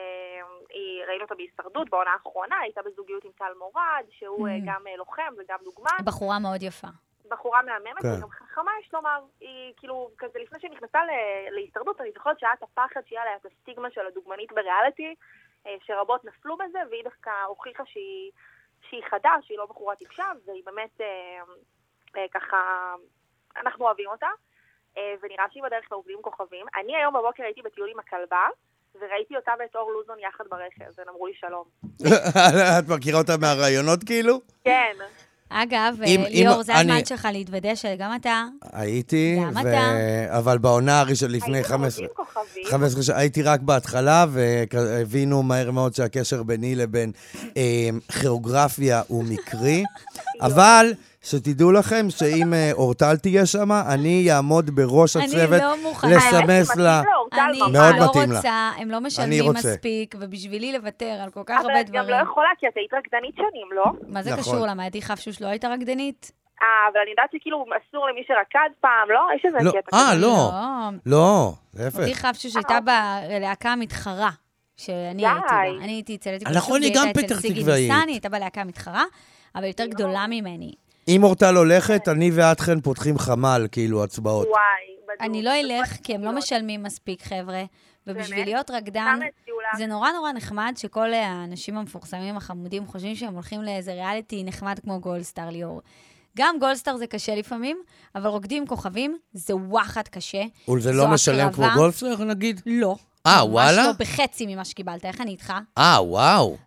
[0.69, 4.61] היא, ראינו אותה בהישרדות בעונה האחרונה, הייתה בזוגיות עם טל מורד, שהוא אה, Mm.
[4.65, 5.97] גם אה, לוחם וגם דוגמן.
[6.05, 6.87] בחורה מאוד יפה.
[7.29, 8.07] בחורה מהממת, כן.
[8.07, 9.19] והיא גם חכמה, יש לומר.
[9.39, 13.35] היא כאילו, כזה לפני שהיא נכנסה ל- להישרדות, אני זוכרת שהיה את הפחד שיהיה עליה
[13.35, 15.15] את הסטיגמה של הדוגמנית בריאליטי,
[15.67, 18.31] אה, שרבות נפלו בזה, והיא דווקא הוכיחה שהיא,
[18.89, 21.05] שהיא חדה, שהיא לא בחורה טיפשה, והיא באמת אה,
[22.17, 22.93] אה, ככה,
[23.57, 24.27] אנחנו אוהבים אותה,
[24.97, 26.65] ונראה שהיא בדרך לעובדים כוכבים.
[26.83, 28.45] אני היום בבוקר הייתי בטיול עם הכלבה,
[29.01, 31.63] וראיתי אותה ואת אור לוזון יחד ברכב, והם אמרו לי שלום.
[32.79, 34.41] את מכירה אותה מהראיונות כאילו?
[34.63, 34.93] כן,
[35.49, 39.59] אגב, אם- אה, אם ליאור, זה אני- הזמן שלך להתוודא שגם אתה, הייתי, גם ו-
[39.59, 39.81] אתה.
[40.37, 42.05] אבל בעונה הראשונה לפני הייתי 15...
[42.07, 42.65] בעובדים כוכבים.
[42.65, 47.11] 15 שנה, הייתי רק בהתחלה, והבינו מהר מאוד שהקשר ביני לבין
[47.57, 47.61] אה,
[48.21, 49.83] כיאוגרפיה הוא מקרי.
[50.47, 56.15] אבל שתדעו לכם שאם אה, אורטל תהיה שם, אני אעמוד בראש אני הצוות לא מוכנה.
[56.15, 57.01] לסמס מתאים לה.
[57.13, 57.71] לאורטל אני ממש.
[57.71, 58.37] מאוד לא מתאים לה.
[58.37, 59.59] רוצה, הם לא אני משלמים רוצה.
[59.59, 62.23] מספיק, ובשבילי לוותר על כל כך אבל הרבה את גם לא דברים.
[62.23, 63.83] יכולה, כי את היית רקדנית שנים, לא?
[64.07, 64.43] מה זה נכון.
[64.43, 64.67] קשור?
[64.67, 66.31] למה עדי חפשוש לא הייתה רקדנית?
[66.61, 69.21] אה, אבל אני יודעת שכאילו אסור למי שרקד פעם, לא?
[69.35, 70.21] יש איזה לא, קטע אה, כזה.
[70.21, 70.51] לא.
[71.05, 71.99] לא, להפך.
[71.99, 74.29] עדי חפשוש הייתה בלהקה המתחרה.
[74.77, 75.25] שאני די.
[75.27, 75.83] הייתי בה.
[75.83, 77.57] אני הייתי אצל אתי נכון, היא גם פתח תקוואית.
[77.67, 79.03] ניסן, היא הייתה בלהקה המתחרה,
[79.55, 80.73] אבל יותר גדולה ממני.
[81.07, 84.47] אם אורטל הולכת, אני ואת חן פותחים חמ"ל, כאילו, הצבעות.
[84.47, 84.61] וואי,
[85.03, 85.21] בדיוק.
[85.21, 87.63] אני לא אלך, כי הם לא משלמים מספיק, חבר'ה.
[88.07, 88.45] ובשביל?
[88.45, 89.19] להיות רקדן?
[89.77, 94.99] זה נורא נורא נחמד שכל האנשים המפורסמים החמודים חושבים שהם הולכים לאיזה ריאליטי נחמד כמו
[94.99, 95.81] גולדסטאר ליאור.
[96.37, 97.77] גם גולדסטאר זה קשה לפעמים,
[98.15, 100.43] אבל רוקדים כוכבים זה וואחד קשה.
[100.69, 101.81] וזה לא משלם כמו הקרבה.
[101.81, 102.61] גולדסטר, נגיד?
[102.65, 102.95] לא.
[103.27, 103.77] אה, וואלה?
[103.77, 105.53] ממש לא בחצי ממה שקיבלת, איך אני איתך?
[105.77, 106.57] אה, וואו.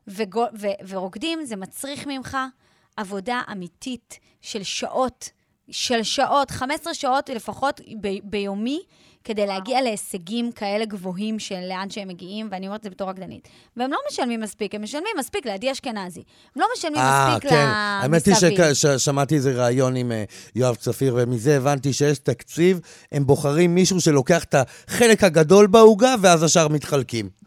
[0.89, 2.37] ורוקדים זה מצריך ממך
[2.97, 5.31] עבודה אמיתית של שעות,
[5.71, 8.81] של שעות, 15 שעות לפחות ב, ביומי,
[9.27, 13.49] כדי להגיע להישגים כאלה גבוהים של לאן שהם מגיעים, ואני אומרת את זה בתור רקדנית.
[13.77, 16.23] והם לא משלמים מספיק, הם משלמים מספיק לעדי אשכנזי.
[16.55, 17.57] הם לא משלמים אה, מספיק כן.
[17.57, 18.73] האמת היא למסביב.
[18.73, 22.81] ששמעתי איזה ראיון עם אה, יואב צפיר, ומזה הבנתי שיש תקציב,
[23.13, 27.46] הם בוחרים מישהו שלוקח את החלק הגדול בעוגה, ואז השאר מתחלקים.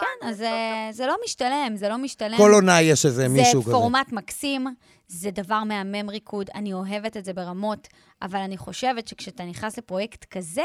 [0.00, 2.36] כן, אז אה, זה לא משתלם, זה לא משתלם.
[2.36, 3.70] כל עונה יש איזה מישהו כזה.
[3.70, 4.66] זה פורמט מקסים,
[5.08, 7.88] זה דבר מהמם ריקוד, אני אוהבת את זה ברמות,
[8.22, 10.64] אבל אני חושבת שכשאתה נכנס לפרויקט כזה,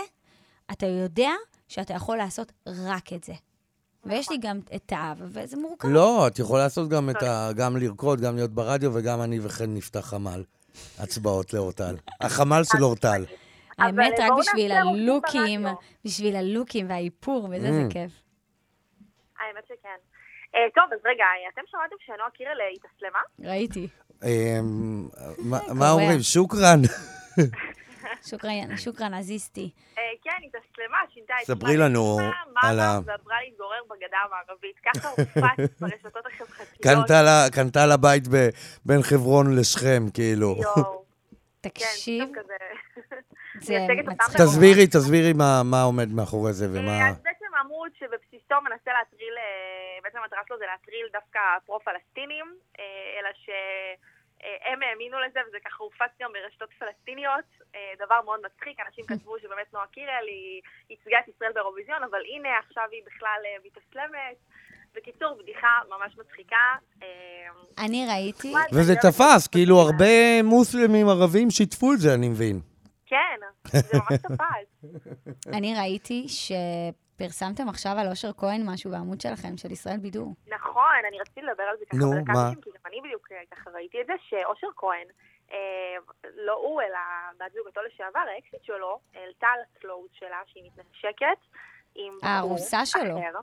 [0.71, 1.32] אתה יודע
[1.67, 3.34] שאתה יכול לעשות רק את זה.
[4.06, 5.88] ויש לי גם את האב, וזה מורכב.
[5.88, 7.50] לא, את יכולה לעשות גם את ה...
[7.56, 10.43] גם לרקוד, גם להיות ברדיו, וגם אני וחן נפתח חמ"ל.
[11.00, 11.95] הצבעות לאורטל.
[12.21, 13.26] החמ"ל של אורטל.
[13.78, 15.65] האמת, רק בשביל הלוקים.
[16.06, 17.93] בשביל הלוקים והאיפור וזה, זה Mm.
[17.93, 18.12] כיף.
[19.48, 20.00] האמת שכן.
[20.56, 23.20] אה, טוב, אז רגע, אתם שמעתם שנועה קירל אה, התאסלמה?
[23.52, 23.88] ראיתי.
[24.24, 25.08] אמ,
[25.74, 26.20] מה- אומרים?
[26.22, 26.82] שוקרן.
[28.30, 29.70] שוקרן, שוקרן עזיסטי.
[29.98, 32.18] אה, כן, התאסלמה, שינתה את ספרי לנו
[32.64, 34.76] על ה- ועברה להתגורר בגדה המערבית.
[34.86, 35.36] ככה הופץ
[35.82, 36.82] ברשתות החברתיות.
[37.54, 38.24] קנתה לה- בית
[38.86, 40.56] בין חברון לשכם, כאילו.
[40.62, 41.06] יואו.
[41.64, 42.24] כן, תקשיב.
[43.62, 43.74] זה
[44.08, 44.38] מצחיק.
[44.42, 47.10] תסבירי, תסבירי מה עומד מאחורי זה ומה...
[47.10, 47.90] אז בעצם עמוד
[48.46, 52.46] שבבסיסו מנסה להטריל, אה, בעצם המטרה שלו זה להטריל דווקא פרו-פלסטינים,
[52.80, 52.84] אה,
[53.20, 59.06] אלא שהם האמינו לזה וזה ככה הופץ גם ברשתות פלסטיניות, אה, דבר מאוד מצחיק, אנשים
[59.06, 64.38] כתבו שבאמת נועה קירל היא ייצגה את ישראל באירוויזיון, אבל הנה עכשיו היא בכלל מתאסלמת.
[64.96, 66.76] בקיצור, בדיחה ממש מצחיקה.
[67.78, 72.60] אני ראיתי, וזה תפס, כאילו הרבה מוסלמים ערבים שיתפו את זה, אני מבין.
[73.06, 74.92] כן, זה ממש תפס.
[75.48, 76.26] אני ראיתי
[77.15, 80.36] שפרסמתם עכשיו על אושר כהן משהו בעמוד שלכם, של ישראל בידור.
[80.47, 82.49] נכון, אני רציתי לדבר על זה ככה נו, מה?
[82.62, 85.08] כי גם אני בדיוק אה, ככה ראיתי את זה, שאושר כהן,
[85.51, 85.58] אה,
[86.36, 86.97] לא הוא, אלא
[87.39, 91.39] בת זוגתו לשעבר, האקסיט שלו, העלתה על הקלוז שלה שהיא מתנשקת
[91.95, 93.19] עם הארוסה שלו.
[93.19, 93.39] אחר.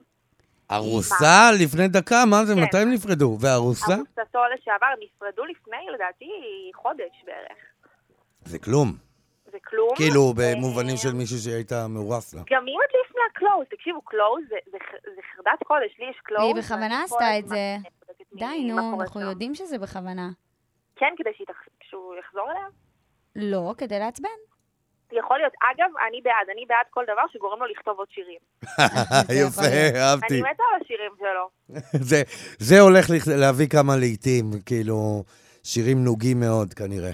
[0.70, 2.24] ארוסה לפני דקה?
[2.30, 2.54] מה זה?
[2.54, 2.61] כן.
[2.61, 3.37] מתי הם נפרדו?
[3.40, 3.94] וארוסה?
[3.94, 6.30] ארוסתו לשעבר, הם נפרדו לפני, לדעתי,
[6.74, 7.58] חודש בערך.
[8.44, 9.12] זה כלום.
[9.53, 9.91] זה כלום.
[9.97, 12.41] כאילו, אה, במובנים של מישהו שהייתה מאורס לה.
[12.51, 14.79] גם אם את לפני הקלוז, תקשיבו, קלוז זה, זה,
[15.15, 16.41] זה חרדת קודש, לי יש קלוז.
[16.43, 17.77] והיא בכוונה עשתה את זה.
[18.35, 19.21] די, נו, אנחנו.
[19.21, 20.29] יודעים שזה בכוונה.
[20.97, 21.31] כן, כדי
[21.83, 22.67] שהוא יחזור אליה?
[23.37, 24.29] לא, כדי לעצבן.
[25.12, 25.53] יכול להיות.
[25.75, 28.38] אגב, אני בעד, אני בעד כל דבר שגורם לו לכתוב עוד שירים.
[29.43, 30.35] יפה, אהבתי.
[30.35, 31.49] אני מתה על השירים שלו.
[32.11, 32.23] זה-
[32.59, 33.07] זה הולך
[33.41, 35.25] להביא כמה לעיתים, כאילו,
[35.62, 37.11] שירים נוגים מאוד כנראה.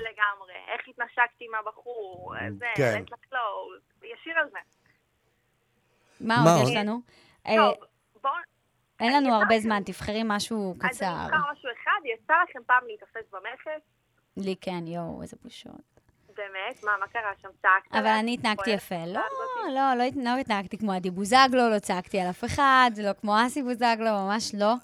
[1.18, 3.02] התנשקתי עם הבחור, זה, כן.
[3.06, 4.58] let לה close, ישיר על זה.
[6.20, 6.68] מה מה עוד?
[6.68, 7.00] יש לנו?
[7.46, 7.86] אה, טוב,
[8.22, 8.32] בואו...
[9.00, 9.58] אין לנו אני הרבה.
[9.58, 11.06] זמן, תבחרי משהו אז אני קצר.
[11.06, 13.82] אבחר משהו אחד, יצא לכם פעם להיתפס במכס?
[14.36, 15.98] לי כן, יואו, איזה בושות.
[16.36, 16.84] באמת?
[16.84, 17.48] מה, מה קרה שם?
[17.62, 17.92] צעקת?
[17.92, 18.06] אבל?
[18.06, 19.06] אני התנהגתי יפה.
[19.06, 19.20] לא?
[19.74, 23.62] לא, לא לא התנהגתי כמו עדי בוזגלו, לא צעקתי על אף אחד, לא כמו אסי
[23.62, 24.74] בוזגלו, ממש לא.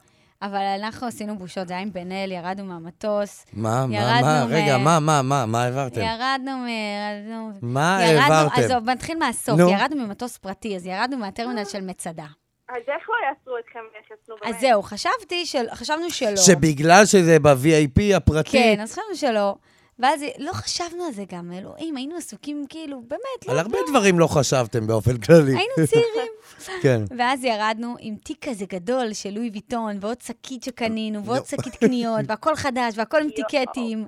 [0.46, 3.46] אבל אנחנו עשינו בושות, זה היה עם בן אל, ירדנו מהמטוס.
[3.52, 6.00] מה, מה, מה, רגע, מה, מה, מה, מה העברתם?
[6.00, 6.66] ירדנו מ...
[6.68, 8.60] ירדנו- מה העברתם?
[8.62, 9.58] עזוב, נתחיל מהסוף.
[9.58, 9.70] נו.
[9.70, 12.24] ירדנו ממטוס פרטי, אז ירדנו מהטרמינל של מצדה.
[12.68, 14.28] אז איך לא יעשו אתכם מכס?
[14.28, 14.54] נו, באמת.
[14.54, 16.36] אז זהו, חשבתי, של- חשבנו שלא.
[16.36, 19.54] שבגלל שזה ב-VIP הפרטי, כן, אז חשבנו שלא.
[19.98, 24.18] ואז לא חשבנו על זה גם, אלוהים, היינו עסוקים כאילו, באמת, על לא, הרבה דברים
[24.18, 25.56] לא חשבתם באופן כללי.
[25.56, 26.32] היינו צעירים.
[26.82, 27.02] כן.
[27.18, 32.20] ואז ירדנו עם תיק כזה גדול של לואי ויטון, ועוד שקית שקנינו, ועוד שקית קניות,
[32.26, 34.06] והכל חדש, והכל עם טיקטים.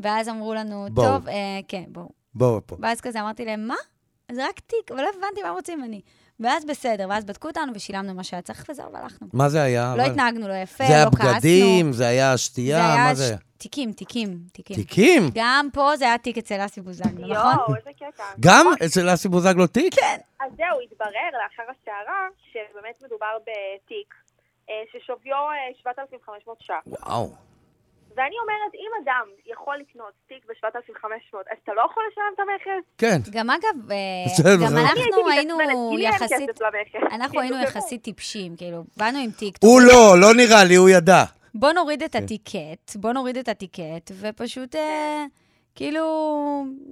[0.00, 1.06] ואז אמרו לנו, בואו.
[1.06, 2.08] טוב, אה, כן, בואו.
[2.34, 2.76] בואו פה.
[2.80, 3.74] ואז כזה אמרתי להם, מה?
[4.32, 6.00] זה רק תיק, אבל לא הבנתי מה רוצים ממני.
[6.42, 9.28] ואז בסדר, ואז בדקו אותנו ושילמנו מה שהיה צריך, וזהו, והלכנו.
[9.32, 9.94] מה זה היה?
[9.96, 11.30] לא אבל- התנהגנו לא יפה, זה היה לא כעסנו.
[11.34, 13.34] בגדים, זה היה זה שתייה, היה מה זה?
[13.58, 14.76] תיקים, תיקים, תיקים.
[14.76, 15.22] תיקים?
[15.34, 17.28] גם פה זה היה תיק אצל אסי בוזגלו, נכון?
[17.28, 18.24] יואו, איזה קטע.
[18.40, 19.94] גם אצל אסי בוזגלו תיק?
[19.94, 20.16] כן.
[20.40, 21.10] אז זהו, התברר
[21.42, 24.14] לאחר הסערה שבאמת מדובר בתיק
[24.70, 26.72] אה, ששוויו אה, 7,500 ש"ח.
[26.86, 27.30] וואו.
[28.16, 32.84] ואני אומרת, אם אדם יכול לקנות תיק ב-7,500, אז אתה לא יכול לשלם את המכס?
[32.98, 33.18] כן.
[33.30, 34.56] גם אגב, אה.
[34.66, 35.58] גם אנחנו היינו
[35.98, 36.50] יחסית.
[37.12, 37.62] אנחנו היינו.
[37.62, 39.58] יחסית טיפשים, כאילו, באנו עם תיק.
[39.62, 41.24] הוא לא, לא נראה לי, הוא ידע.
[41.54, 42.06] בוא נוריד כן.
[42.06, 45.24] את הטיקט, בוא נוריד את הטיקט, ופשוט אה,
[45.74, 46.04] כאילו,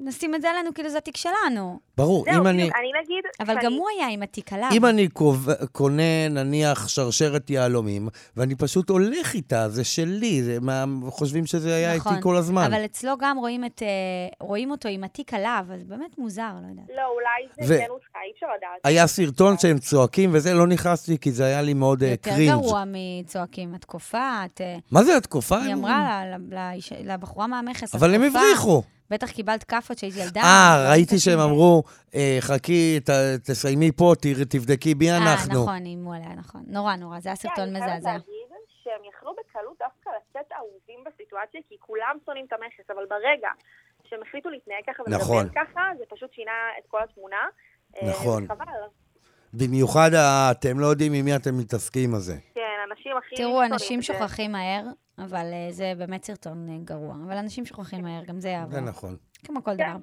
[0.04, 1.80] נשים את זה עלינו, כאילו זה התיק שלנו.
[2.00, 2.62] ברור, זהו, אם אני...
[2.62, 2.70] אני
[3.02, 3.24] נגיד...
[3.40, 4.68] אבל שאני- גם הוא היה עם התיק עליו.
[4.72, 5.08] אם אני
[5.72, 11.96] קונה, נניח, שרשרת יהלומים, ואני פשוט הולך איתה, זה שלי, זה מה, חושבים שזה היה
[11.96, 12.12] נכון.
[12.12, 12.64] איתי כל הזמן.
[12.72, 13.88] אבל אצלו גם רואים, את, אה,
[14.46, 16.86] רואים אותו עם התיק עליו, אז באמת מוזר, לא יודעת.
[16.96, 18.80] לא, אולי זה ו- כן נוסחה, אי אפשר לדעת.
[18.84, 22.50] היה סרטון שהם צועקים וזה, לא נכנסתי כי זה היה לי מאוד אה, יותר קרינג'.
[22.50, 23.74] גרוע מצועקים.
[23.74, 25.58] את קופאת, אה, מה זה התקופה?
[25.62, 26.22] היא אמרה
[27.04, 28.82] לבחורה מהמכס, אבל "את הם הבריחו.
[29.10, 30.40] בטח קיבלת כאפות כשהייתי ילדה.
[30.40, 31.38] אה, ראיתי שהם.
[31.38, 31.82] אמרו,
[32.14, 33.10] אה, חכי, ת-
[33.50, 34.12] תסיימי פה,
[34.50, 35.62] תבדקי בי אה, אנחנו.
[35.62, 36.62] נכון, איימו עליה, נכון.
[36.66, 38.12] נורא נורא, זה היה סרטון כן, אני חייבת מזעזע.
[38.12, 38.48] להגיד
[38.84, 43.48] שהם יכלו בקלות דווקא לצאת אהובים בסיטואציה, כי כולם שונאים את המכס, אבל ברגע
[44.08, 45.36] שהם החליטו להתנהג ככה נכון.
[45.46, 47.42] ולדבר ככה, זה פשוט שינה את כל התמונה.
[47.96, 48.46] אה, נכון.
[48.48, 48.64] חבל.
[49.54, 50.10] במיוחד,
[50.50, 52.36] אתם לא יודעים עם מי אתם מתעסקים הזה.
[52.54, 52.60] כן,
[52.90, 53.36] אנשים הכי...
[53.36, 54.02] תראו, אנשים.
[54.02, 54.84] שוכחים מהר,
[55.18, 57.14] אבל אה, זה באמת סרטון אה, גרוע.
[57.26, 58.74] אבל אנשים שוכחים מהר, גם זה יעבור.
[58.74, 59.16] זה נכון.
[59.44, 59.76] כמו כל כן.
[59.76, 59.98] דבר.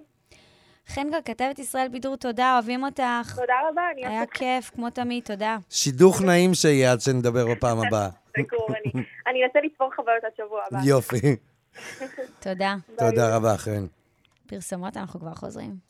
[0.87, 3.35] חנגה, כתבת ישראל בידור, תודה, אוהבים אותך.
[3.35, 5.57] תודה רבה, אני היה אוהבת כיף, כמו תמיד, תודה.
[5.69, 8.09] שידוך נעים שיהיה עד שנדבר בפעם הבאה.
[8.37, 8.45] אני
[9.27, 10.79] אני אנסה לצפור חוויות עד שבוע הבא.
[10.85, 11.35] יופי.
[12.39, 12.75] תודה.
[12.97, 13.85] תודה רבה, חן.
[14.47, 15.86] פרסומות, אנחנו כבר חוזרים.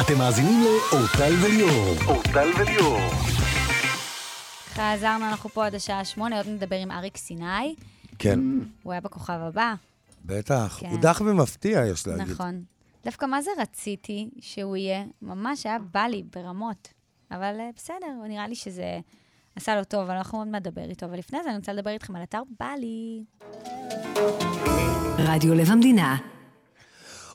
[0.00, 1.94] אתם מאזינים לאורטל וליאור.
[2.06, 2.98] אורטל וליאור.
[4.74, 7.74] חזרנו, אנחנו פה עד השעה שמונה, עוד נדבר עם אריק סיני.
[8.18, 8.40] כן,
[8.82, 9.74] הוא היה בכוכב הבא,
[10.24, 10.76] בטח.
[10.80, 10.90] כן.
[10.90, 12.32] הוא דח ומפתיע, יש להגיד.
[12.32, 12.62] נכון.
[13.04, 15.04] דווקא מה זה רציתי שהוא יהיה?
[15.22, 16.88] ממש היה בא לי ברמות.
[17.30, 18.98] אבל אה, בסדר, נראה לי שזה
[19.56, 21.06] עשה לו טוב, אבל אנחנו עוד נדבר איתו.
[21.06, 23.24] אבל לפני זה אני רוצה לדבר איתכם על אתר בלי.
[25.18, 26.33] רדיו לב המדינה.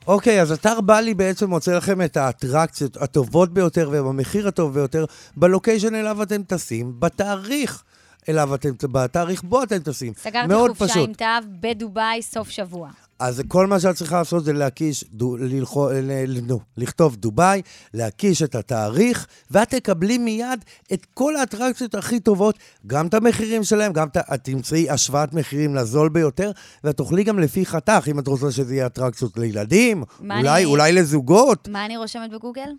[0.06, 5.04] אוקיי, אז אתר בלי בעצם מוצא לכם את האטרקציות הטובות ביותר ובמחיר הטוב ביותר,
[5.36, 7.82] בלוקיישן אליו אתם טסים, בתאריך
[8.28, 10.12] אליו אתם, בתאריך בו אתם טסים.
[10.16, 11.08] סגרתי חופשה פשוט.
[11.08, 12.90] עם תו בדובאי סוף שבוע.
[13.20, 15.94] אז כל מה שאת צריכה לעשות זה להקיש, דו, ללחו, ל,
[16.26, 17.62] ל, נו, לכתוב דובאי,
[17.94, 22.54] להקיש את התאריך, ואת תקבלי מיד את כל האטרקציות הכי טובות,
[22.86, 26.50] גם את המחירים שלהם, גם את, תמצאי השוואת מחירים לזול ביותר,
[26.84, 30.92] ואת תוכלי גם לפי חתך, אם את רוצה שזה יהיה אטרקציות לילדים, אולי, אני- אולי
[30.92, 31.68] לזוגות.
[31.68, 32.70] מה אני רושמת בגוגל?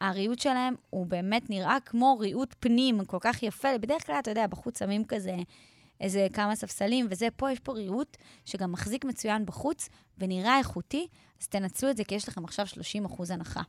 [0.00, 3.78] הריהוט שלהם הוא באמת נראה כמו ריהוט פנים, כל כך יפה.
[3.78, 5.36] בדרך כלל, אתה יודע, בחוץ שמים כזה
[6.00, 9.88] איזה כמה ספסלים, וזה, פה יש פה ריהוט שגם מחזיק מצוין בחוץ
[10.18, 11.08] ונראה איכותי,
[11.40, 13.62] אז תנצלו את זה, כי יש לכם עכשיו 30 אחוז הנחה.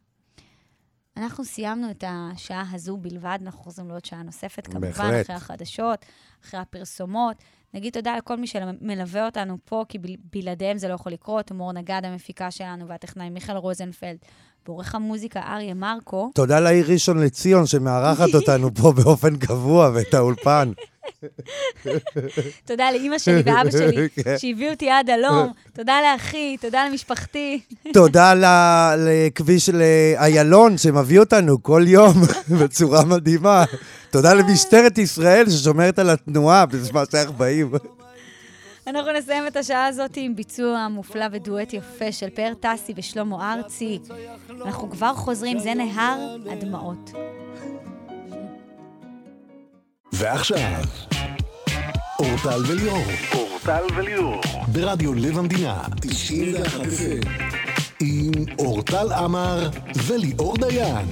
[1.17, 5.25] אנחנו סיימנו את השעה הזו בלבד, אנחנו חוזרים לעוד שעה נוספת, כמובן, בהחלט.
[5.25, 6.05] אחרי החדשות,
[6.43, 7.37] אחרי הפרסומות.
[7.73, 11.51] נגיד תודה לכל מי שמלווה אותנו פה, כי בל- בלעדיהם זה לא יכול לקרות.
[11.51, 14.17] מור נגד, המפיקה שלנו, והטכנאי מיכאל רוזנפלד,
[14.65, 16.31] ועורך המוזיקה אריה מרקו.
[16.35, 20.71] תודה לעיר ראשון לציון שמארחת אותנו פה באופן קבוע ואת האולפן.
[22.65, 24.37] תודה לאימא שלי ואבא שלי, כן.
[24.37, 25.51] שהביאו אותי עד הלום.
[25.73, 27.59] תודה לאחי, תודה למשפחתי.
[27.93, 28.33] תודה
[28.97, 32.13] לכביש לאיילון שמביא אותנו כל יום
[32.61, 33.63] בצורה מדהימה.
[34.11, 37.71] תודה למשטרת ישראל ששומרת על התנועה בזמן שאנחנו באים.
[38.87, 43.99] אנחנו נסיים את השעה הזאת עם ביצוע מופלא ודואט יפה של פאר טסי ושלמה ארצי.
[44.65, 47.11] אנחנו כבר חוזרים, זה נהר הדמעות.
[50.15, 50.83] ועכשיו,
[52.19, 53.03] אורטל וליאור.
[53.33, 54.41] אורטל וליאור.
[54.67, 55.81] ברדיו לב המדינה.
[56.01, 56.81] 91
[57.99, 59.69] עם אורטל עמר
[60.07, 61.07] וליאור דיין.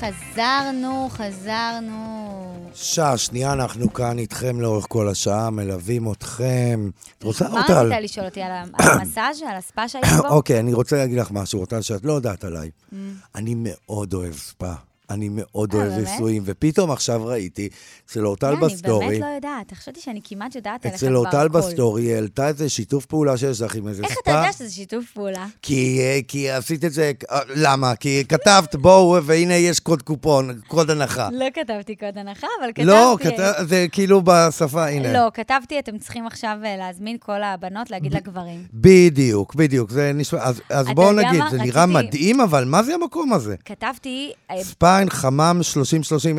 [0.00, 2.35] חזרנו, חזרנו.
[2.76, 6.90] שעה שנייה, אנחנו כאן איתכם לאורך כל השעה, מלווים אתכם.
[7.18, 7.92] את רוצה, מה אורטל?
[7.92, 10.28] רצית לשאול אותי על המסאז', על הספא שהיית בו?
[10.36, 12.70] אוקיי, אני רוצה להגיד לך משהו, אורטל, שאת לא יודעת עליי.
[12.92, 12.94] Mm.
[13.34, 14.72] אני מאוד אוהב ספא.
[15.10, 16.08] אני מאוד אה, אוהב באמת?
[16.08, 17.68] נישואים, ופתאום עכשיו ראיתי
[18.06, 19.72] אצל אורטל לא, אני בסטורי, באמת לא יודעת.
[19.74, 21.36] חשבתי שאני כמעט יודעת עליך כבר אצל הכל.
[21.36, 24.30] אורטל בסטורי, היא העלתה איזה שיטוף פעולה שיש לך עם איזה איך אתה ספא.
[24.30, 25.46] יודע שזה שיתוף פעולה?
[25.62, 27.96] כי, אה, עשית את זה, אה, למה?
[27.96, 31.28] כי כתבת, בואו, והנה יש קוד קופון, קוד הנחה.
[31.32, 32.84] לא כתבתי קוד הנחה, אבל כתבתי...
[32.84, 33.16] לא,
[33.64, 35.12] זה כאילו בשפה, הנה.
[35.12, 38.64] לא, כתבתי, אתם צריכים עכשיו אה, להזמין כל הבנות להגיד לגברים.
[38.74, 40.38] בדיוק, בדיוק, זה נשמע,
[40.70, 41.42] אז, בואו נגיד?
[41.50, 43.54] זה נראה מדהים, אבל מה זה המקום הזה?
[43.64, 44.32] כתבתי...
[44.50, 44.56] אה,
[44.96, 45.60] ספיין, חמם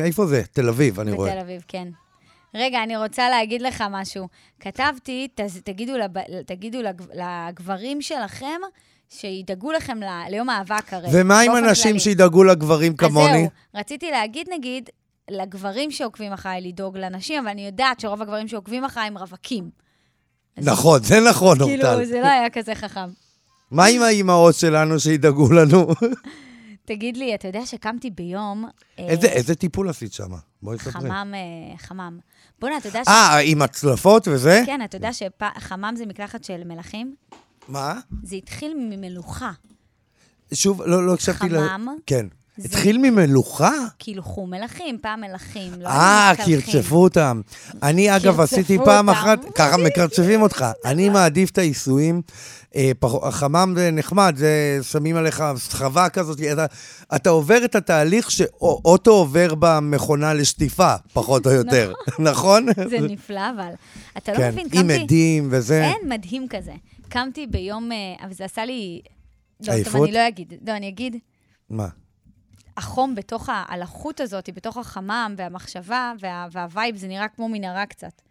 [0.04, 0.42] איפה זה?
[0.52, 1.30] תל אביב, אני רואה.
[1.30, 1.88] בתל אביב, כן.
[2.54, 4.28] רגע, אני רוצה להגיד לך משהו.
[4.60, 6.10] כתבתי, ת, תגידו, לב,
[6.46, 8.60] תגידו לג, לגברים שלכם
[9.08, 11.10] שידאגו לכם ל, ליום האהבה הקרב.
[11.12, 12.00] ומה עם אנשים כללי.
[12.00, 13.38] שידאגו לגברים אז כמוני?
[13.38, 14.90] זהו, רציתי להגיד, נגיד,
[15.30, 19.70] לגברים שעוקבים אחריי לדאוג לנשים, אבל אני יודעת שרוב הגברים שעוקבים אחריי הם רווקים.
[20.56, 22.04] אז נכון, זה נכון, כאילו, אורטל.
[22.04, 23.08] זה לא היה כזה חכם.
[23.70, 25.86] מה עם האימהות שלנו שידאגו לנו?
[26.88, 28.64] תגיד לי, אתה יודע שקמתי ביום...
[28.98, 30.28] אה, איזה- איזה טיפול עשית שם?
[30.62, 30.92] בואי תספרי.
[30.92, 32.18] חמם, אה, חמם.
[32.60, 33.08] בוא'נה, אתה יודע ש...
[33.08, 34.62] אה, עם הצלפות וזה?
[34.66, 37.14] כן, אתה יודע שחמם זה מקלחת של מלכים?
[37.68, 38.00] מה?
[38.22, 39.50] זה התחיל ממלוכה.
[40.54, 41.68] שוב, לא לא הקשבתי ל...
[41.68, 41.96] חמם?
[42.06, 42.26] כן.
[42.64, 43.72] התחיל ממלוכה?
[43.98, 46.32] קילחו מלכים, פעם מלכים, לא אה.
[46.36, 47.40] קרצפו אותם.
[47.82, 49.10] אני, אגב, עשיתי פעם.
[49.10, 50.66] אחת, ככה מקרצפים אותך.
[50.84, 52.22] אני מעדיף את העיסויים.
[52.76, 52.92] אה,
[53.22, 56.40] החמם זה נחמד, זה שמים עליך סחבה כזאת.
[56.52, 56.66] אתה,
[57.16, 61.92] אתה עובר את התהליך שאוטו עובר במכונה לשטיפה, פחות או יותר.
[62.18, 62.66] נכון?
[62.88, 63.72] זה נפלא, אבל
[64.18, 65.02] אתה לא כן, מבין, עם קמתי...
[65.02, 65.84] עדים וזה.
[65.84, 66.72] אין מדהים כזה.
[67.08, 67.92] קמתי ביום...
[67.92, 69.00] אה, אבל זה עשה לי...
[69.60, 70.08] לא, טוב, עייפות?
[70.08, 70.52] אני לא אגיד.
[70.66, 71.16] לא, אני אגיד,
[71.70, 71.88] מה?
[72.78, 73.48] החום בתוך.
[73.68, 78.22] הלחות הזאת, בתוך החמם, והמחשבה, וה, והווייב, זה נראה כמו מנהרה קצת.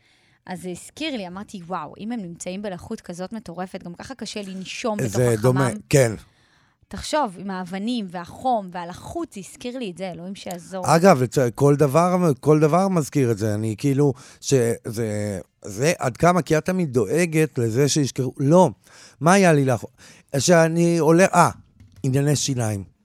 [0.45, 4.41] אז זה הזכיר לי, אמרתי, וואו, אם הם נמצאים בלחות כזאת מטורפת, גם ככה קשה
[4.41, 5.41] לנשום בתוך זה החמם.
[5.41, 6.12] דומה, כן.
[6.88, 10.95] תחשוב, עם האבנים והחום והלחות, זה הזכיר לי את זה, אלוהים שיעזור.
[10.95, 11.22] אגב,
[11.56, 13.54] כל דבר, כל דבר מזכיר את זה.
[13.56, 15.39] אני כאילו, שזה...
[15.66, 18.32] זה עד כמה, כי את תמיד דואגת לזה שישכחו.
[18.38, 18.70] לא.
[19.22, 19.95] מה היה לי לאחרונה?
[20.38, 21.30] שאני הולך...
[21.34, 21.50] אה,
[22.04, 22.97] ענייני שיניים.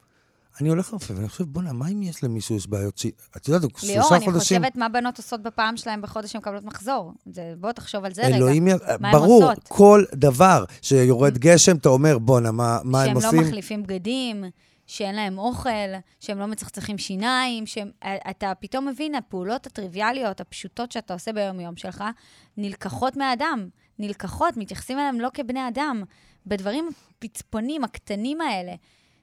[0.60, 3.06] אני הולך לרופא, ואני חושב, בואנה, מה אם יש למישהו יש בעיות ש...
[3.36, 4.60] את יודעת, הוא ליאור, שלושה אני חודשים...
[4.60, 7.12] חושבת מה בנות עושות בפעם שלהם בחודש שהן מקבלות מחזור.
[7.26, 8.36] זה, בוא תחשוב על זה רגע.
[8.36, 9.68] אלוהים, י- מה הן ברור, עושות?
[9.68, 13.40] כל דבר שיורד גשם, אתה אומר, בואנה, מה, מה הם שהם עושים?
[13.40, 14.44] לא מחליפים בגדים,
[14.86, 15.68] שאין להם אוכל,
[16.20, 17.90] שהם לא מצחצחים שיניים, שהם...
[18.30, 22.04] אתה פתאום מבין, הפעולות הטריוויאליות, הפשוטות שאתה עושה ביום-יום שלך,
[22.56, 23.68] נלקחות מהאדם.
[23.98, 26.02] נלקחות, מתייחסים אליהם לא כבני אדם.
[26.46, 26.88] בדברים
[27.18, 28.72] הפצפונים, הקטנים האלה.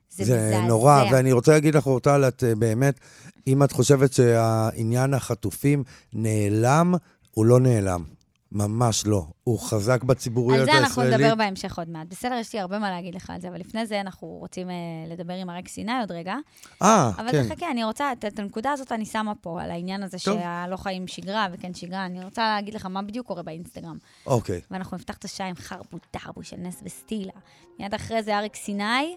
[0.09, 0.67] זה, זה מזעזע.
[0.67, 2.99] נורא, ואני רוצה להגיד לך, אורטל, את אה, באמת,
[3.47, 5.83] אם את חושבת שהעניין החטופים
[6.13, 6.93] נעלם,
[7.31, 8.03] הוא לא נעלם.
[8.51, 9.25] ממש לא.
[9.43, 10.93] הוא חזק בציבוריות על הישראלית.
[10.93, 12.07] זה אנחנו נדבר בהמשך עוד מעט.
[12.07, 14.75] בסדר, יש לי הרבה מה להגיד לך על זה, אבל לפני זה אנחנו רוצים אה,
[15.09, 16.35] לדבר עם אריק סיני עוד רגע.
[16.81, 17.47] אה, אבל כן.
[17.47, 20.39] תחכה, אני רוצה, את, את הנקודה הזאת אני שמה פה, על העניין הזה טוב.
[20.39, 22.05] שהלא חיים שגרה וכן שגרה.
[22.05, 23.97] אני רוצה להגיד לך מה בדיוק קורה באינסטגרם.
[24.25, 24.61] אוקיי.
[24.71, 27.33] ואנחנו נפתח את השעה עם חרבו דרבו של נס וסטילה.
[27.79, 29.15] מיד אחרי זה אריק סיני,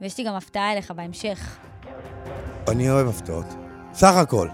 [0.00, 1.58] ויש לי גם הפתעה אליך בהמשך.
[2.68, 3.46] אני אוהב הפתעות.
[3.92, 4.48] סך הכל.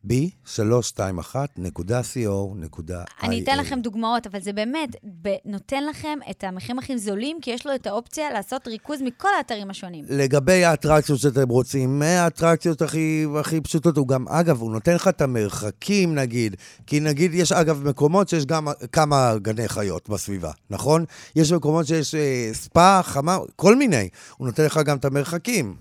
[0.09, 2.93] b321.co.il.
[3.23, 4.97] אני אתן לכם דוגמאות, אבל זה באמת
[5.45, 9.71] נותן לכם את המחירים הכי זולים, כי יש לו את האופציה לעשות ריכוז מכל האתרים
[9.71, 10.05] השונים.
[10.09, 15.21] לגבי האטרקציות שאתם רוצים, מהאטרקציות הכי, הכי פשוטות, הוא גם, אגב, הוא נותן לך את
[15.21, 21.05] המרחקים, נגיד, כי נגיד, יש אגב מקומות שיש גם כמה גני חיות בסביבה, נכון?
[21.37, 24.09] יש מקומות שיש אה, ספא, חמה, כל מיני.
[24.37, 25.75] הוא נותן לך גם את המרחקים,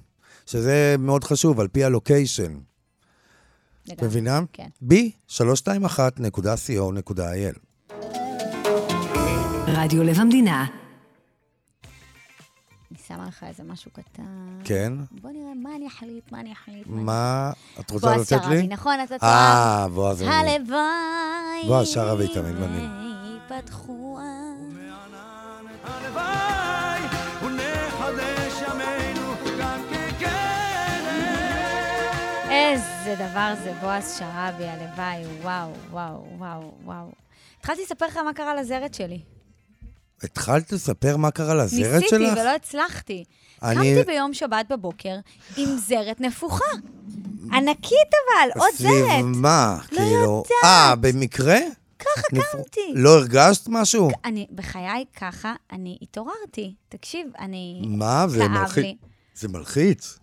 [0.45, 2.53] שזה מאוד חשוב, על פי הלוקיישן.
[3.87, 4.07] לגמרי.
[4.07, 4.39] מבינה?
[4.53, 4.67] כן.
[4.83, 7.59] b321.co.il.
[9.67, 10.65] רדיו לב המדינה.
[12.91, 14.23] אני שמה לך איזה משהו קטן.
[14.63, 14.93] כן?
[15.11, 16.83] בוא נראה מה אני אחליט, מה אני אחליט.
[16.87, 18.67] מה את רוצה בועז לתת לי?
[18.67, 19.21] נכון, אתה תאהב.
[19.21, 20.21] אה, בועז.
[20.21, 21.67] הלוואי.
[21.67, 22.89] בועז שרעבי תמיד בנים.
[23.47, 24.19] פתחו
[33.07, 37.11] איזה דבר זה בועז שרעבי, הלוואי, וואו, וואו, וואו, וואו.
[37.59, 39.19] התחלתי לספר לך מה קרה לזרת שלי.
[40.23, 41.69] התחלת לספר מה קרה לזרת
[42.09, 42.13] שלך?
[42.21, 43.23] ניסיתי ולא הצלחתי.
[43.63, 45.15] אני- קמתי ביום שבת בבוקר
[45.57, 46.65] עם זרת נפוחה.
[47.53, 47.91] ענקית
[48.25, 49.23] אבל, עוד סביב זרת.
[49.23, 49.77] מה?
[49.91, 50.13] לא כאילו...
[50.21, 50.63] יודעת.
[50.63, 51.57] אה, במקרה?
[51.99, 52.91] ככה נפ- קמתי.
[52.95, 54.09] לא הרגשת משהו?
[54.25, 56.73] אני, בחיי ככה, אני התעוררתי.
[56.89, 57.81] תקשיב, אני...
[57.87, 58.25] מה?
[58.27, 58.97] זה מלחיץ.
[59.35, 60.17] זה מלחיץ?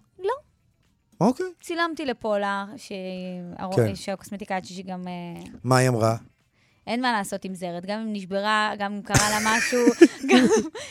[1.26, 1.46] אוקיי.
[1.60, 2.64] צילמתי לפולה,
[3.76, 3.94] כן.
[3.94, 5.08] שהקוסמטיקאית שלי גם...
[5.08, 6.16] אה, מה היא אמרה?
[6.86, 9.78] אין מה לעשות עם זרת, גם אם נשברה, גם אם קרה לה משהו,
[10.30, 10.44] גם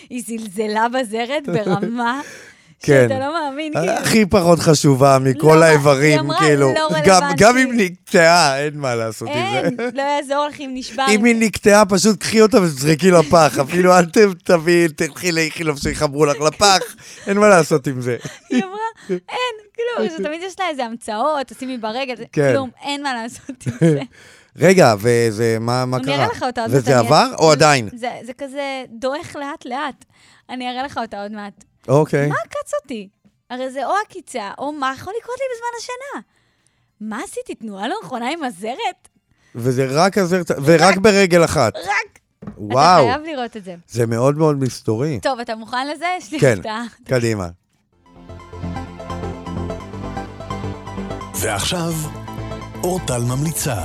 [0.09, 2.21] היא זלזלה בזרת ברמה
[2.83, 3.05] כן.
[3.09, 3.91] שאתה לא מאמין, כאילו.
[3.91, 6.73] הכי פחות חשובה מכל לא, האיברים, אמרה, כאילו.
[6.73, 7.31] לא גם-.
[7.37, 9.89] גם אם נקטעה, אין מה לעשות עם אין, זה.
[9.93, 11.05] לא יעזור לך אם נשבר.
[11.09, 13.57] אם היא נקטעה, פשוט קחי אותה וזרקי לפח.
[13.61, 14.05] אפילו אל
[14.43, 16.79] תביאי, תלכי לאיכילוב שיחברו לך לפח,
[17.27, 18.17] אין מה לעשות עם זה.
[18.49, 18.77] היא אמרה,
[19.09, 19.55] אין,
[19.97, 22.51] כלום, שתמיד יש לה איזה המצאות, תשימי ברגל, זה- כן.
[22.53, 24.01] כלום, אין מה לעשות עם זה.
[24.57, 26.15] רגע, וזה, מה מה אני קרה?
[26.15, 26.79] אראה לך אותה עוד מעט.
[26.81, 27.89] וזה אני- עבר או עדיין?
[27.95, 30.05] זה זה כזה דועך לאט-לאט.
[30.49, 31.63] אני אראה לך אותה עוד מעט.
[31.87, 32.27] אוקיי.
[32.27, 33.09] מה עקץ אותי?
[33.49, 36.21] הרי זה או עקיצה, או מה יכול לקרות לי בזמן השינה.
[37.01, 37.55] מה עשיתי?
[37.55, 39.07] תנועה לא נכונה עם הזרת?
[39.55, 40.41] וזה רק הזר...
[40.63, 41.75] ורק ברגל אחת.
[41.75, 42.19] רק.
[42.57, 43.75] וואו, אתה חייב לראות את זה.
[43.87, 45.19] זה מאוד מאוד מסתורי.
[45.19, 46.05] טוב, אתה מוכן לזה?
[46.17, 46.55] יש לי כן.
[46.57, 46.83] הפתעה.
[47.05, 47.47] קדימה.
[51.35, 51.93] ועכשיו,
[52.83, 53.77] אורטל ממליצה.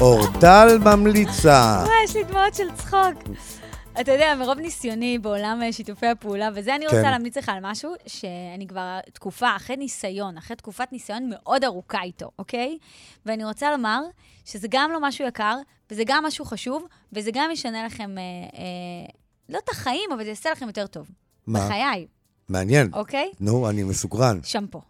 [0.00, 1.82] אורטל ממליצה.
[1.86, 3.36] וואי, יש לי דמעות של צחוק.
[4.00, 7.10] אתה יודע, מרוב ניסיוני בעולם אה, שיתופי הפעולה, וזה אני רוצה כן.
[7.10, 12.30] להמליץ לך על משהו שאני כבר תקופה, אחרי ניסיון, אחרי תקופת ניסיון מאוד ארוכה איתו,
[12.38, 12.78] אוקיי?
[13.26, 14.00] ואני רוצה לומר
[14.44, 15.56] שזה גם לא משהו יקר,
[15.90, 18.22] וזה גם משהו חשוב, וזה גם ישנה לכם, אה,
[18.58, 19.06] אה,
[19.48, 21.10] לא את החיים, אבל זה יעשה לכם יותר טוב.
[21.46, 21.66] מה?
[21.66, 22.06] בחיי,
[22.48, 22.90] מעניין.
[22.92, 23.30] אוקיי?
[23.40, 24.38] נו, אני מסוקרן.
[24.44, 24.80] שמפו.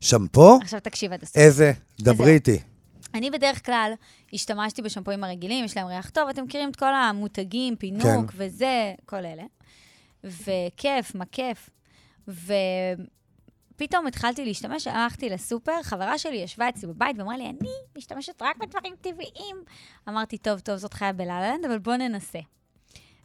[0.00, 0.58] שמפו?
[0.62, 1.36] עכשיו תקשיב עד הסוף.
[1.36, 1.72] איזה?
[2.00, 2.58] דברי איתי.
[3.14, 3.92] אני בדרך כלל
[4.32, 8.36] השתמשתי בשמפואים הרגילים, יש להם ריח טוב, אתם מכירים את כל המותגים, פינוק כן.
[8.36, 9.42] וזה, כל אלה.
[10.24, 11.70] וכיף, מה כיף.
[12.28, 18.56] ופתאום התחלתי להשתמש, הלכתי לסופר, חברה שלי ישבה אצלי בבית ואמרה לי, אני משתמשת רק
[18.56, 19.56] בדברים טבעיים.
[20.08, 22.38] אמרתי, טוב, טוב, זאת חיה בלה-לנד, אבל בוא ננסה.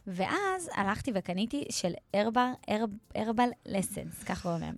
[0.08, 2.46] ואז הלכתי וקניתי של הרבל,
[3.14, 4.74] הרבל לסנס, ככה קוראים להם.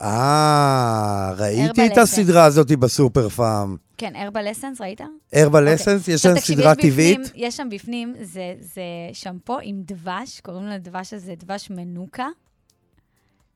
[0.00, 3.76] אה, ראיתי את הסדרה הזאת בסופר פארם.
[3.98, 5.00] כן, הרבל לסנס, ראית?
[5.32, 5.74] הרבל אוקיי.
[5.74, 7.20] אסנס, יש להם תקשיב, סדרה טבעית.
[7.34, 12.28] יש שם בפנים, זה, זה שמפו עם דבש, קוראים לדבש הזה דבש מנוקה.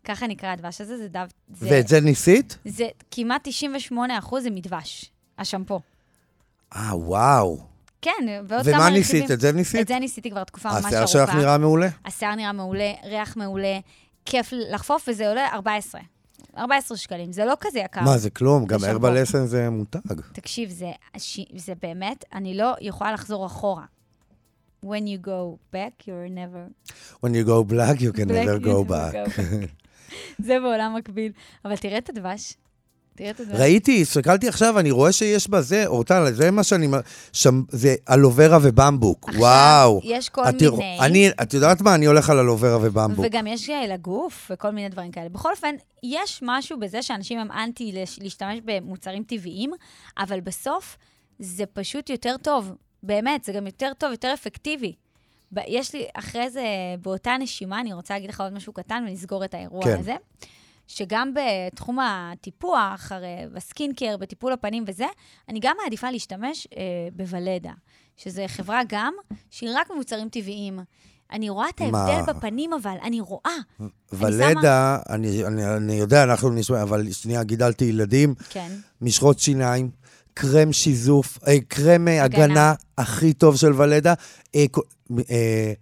[0.04, 1.26] ככה נקרא הדבש הזה, זה דב...
[1.54, 2.58] זה, ואת זה ניסית?
[2.64, 5.80] זה כמעט 98 אחוז זה מדבש, השמפו.
[6.76, 7.77] אה, וואו.
[8.02, 8.10] כן,
[8.48, 8.94] ועוד כמה ומה רכיבים.
[8.94, 9.30] ניסית?
[9.30, 9.80] את זה ניסית?
[9.80, 11.02] את זה ניסיתי כבר תקופה ממש ארוכה.
[11.02, 11.88] השיער שלך נראה מעולה?
[12.04, 13.78] השיער נראה מעולה, ריח מעולה,
[14.24, 16.00] כיף לחפוף, וזה עולה 14.
[16.58, 18.00] 14 שקלים, זה לא כזה יקר.
[18.00, 18.66] מה, זה כלום?
[18.66, 18.84] גם.
[18.84, 20.20] הרבל אסנס זה מותג.
[20.32, 20.90] תקשיב, זה,
[21.56, 23.84] זה באמת, אני לא יכולה לחזור אחורה.
[24.84, 26.92] When you go back, you're never...
[27.24, 29.40] When you go black, you can black, never go back.
[30.46, 31.32] זה בעולם מקביל.
[31.64, 32.54] אבל תראה את הדבש.
[33.18, 33.60] תראה את הדבש.
[33.60, 36.88] ראיתי, הסתכלתי עכשיו, אני רואה שיש בזה, אורטל, זה מה שאני...
[37.32, 39.28] שם, זה אלוברה ובמבוק.
[39.28, 40.00] עכשיו, וואו.
[40.04, 40.98] יש כל את מיני...
[41.00, 41.94] אני, את יודעת מה?
[41.94, 43.26] אני הולך על אלוברה ובמבוק.
[43.28, 45.28] וגם יש אה, לגוף וכל מיני דברים כאלה.
[45.28, 49.70] בכל אופן, יש משהו בזה שאנשים הם אנטי להשתמש במוצרים טבעיים,
[50.18, 50.96] אבל בסוף
[51.38, 52.72] זה פשוט יותר טוב.
[53.02, 54.92] באמת, זה גם יותר טוב, יותר אפקטיבי.
[55.66, 56.64] יש לי, אחרי זה,
[57.02, 59.98] באותה נשימה, אני רוצה להגיד לך עוד משהו קטן ונסגור את האירוע כן.
[59.98, 60.14] הזה.
[60.88, 65.06] שגם בתחום הטיפוח, הרי בסקינקר, בטיפול הפנים וזה,
[65.48, 66.82] אני גם מעדיפה להשתמש אה,
[67.12, 67.72] בוולדה,
[68.16, 69.14] שזו חברה גם
[69.50, 70.78] שהיא רק ממוצרים טבעיים.
[71.32, 71.98] אני רואה את מה?
[71.98, 73.56] ההבדל בפנים, אבל אני רואה.
[74.12, 78.72] ולדה, אני, אני, אני יודע, אנחנו נשמע, אבל שנייה, גידלתי ילדים, כן.
[79.00, 79.90] משחות שיניים,
[80.34, 82.44] קרם שיזוף, אה, קרם אה, הגנה.
[82.44, 84.14] הגנה הכי טוב של ולדה,
[84.54, 84.64] אה,
[85.30, 85.72] אה,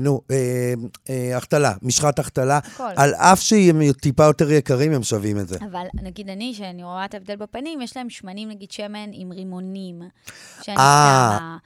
[0.00, 0.74] נו, אה,
[1.10, 2.58] אה, החתלה, משחת החתלה.
[2.78, 5.58] על אף שהם טיפה יותר יקרים, הם שווים את זה.
[5.70, 10.02] אבל נגיד אני, שאני רואה את ההבדל בפנים, יש להם שמנים, נגיד שמן עם רימונים.
[10.68, 11.56] אה.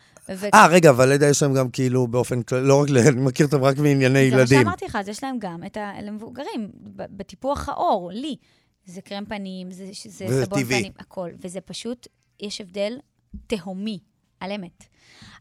[0.55, 3.79] אה, רגע, ולדה יש להם גם כאילו באופן כללי, לא רק, אני מכיר אותם רק
[3.79, 4.59] מענייני זה מה ילדים.
[4.61, 5.93] שאמרתי לך, אז יש להם גם את ה...
[6.03, 8.37] למבוגרים, ב- בטיפוח העור, לי.
[8.87, 10.65] זה קרם פנים, זה, סבון.
[10.65, 11.31] פנים, הכל.
[11.41, 12.09] וזה פשוט,
[12.41, 12.99] יש הבדל
[13.47, 13.99] תהומי,
[14.45, 14.85] על אמת.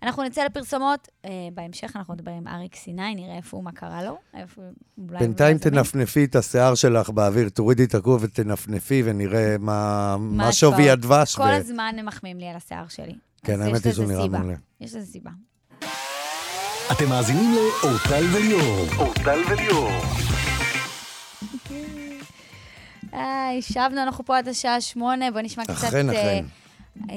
[0.04, 4.04] אנחנו נצא לפרסומות, אה, בהמשך אנחנו נדבר עם אריק סיני, נראה איפה הוא, מה קרה
[4.04, 4.18] לו.
[4.34, 4.62] איפה,
[4.98, 5.58] בינתיים.
[5.58, 10.52] תנפנפי את השיער שלך באוויר, תורידי את הכובע ותנפנפי ונראה מה, מה.
[10.52, 11.36] שווי הדבש.
[11.36, 13.16] כל ו- הזמן הם מחמיאים לי על השיער שלי.
[13.46, 14.28] כן, האמת היא שהוא נראה.
[14.28, 14.54] מעולה.
[14.82, 15.32] יש לזה סיבה.
[16.92, 18.86] אתם מאזינים לאורטל וליאור.
[18.98, 19.90] אורטל וליאור.
[23.12, 25.74] היי, שבנו, אנחנו פה עד השעה שמונה, בואו נשמע קצת...
[25.74, 26.46] אכן, אה, אכן.
[27.02, 27.16] אה,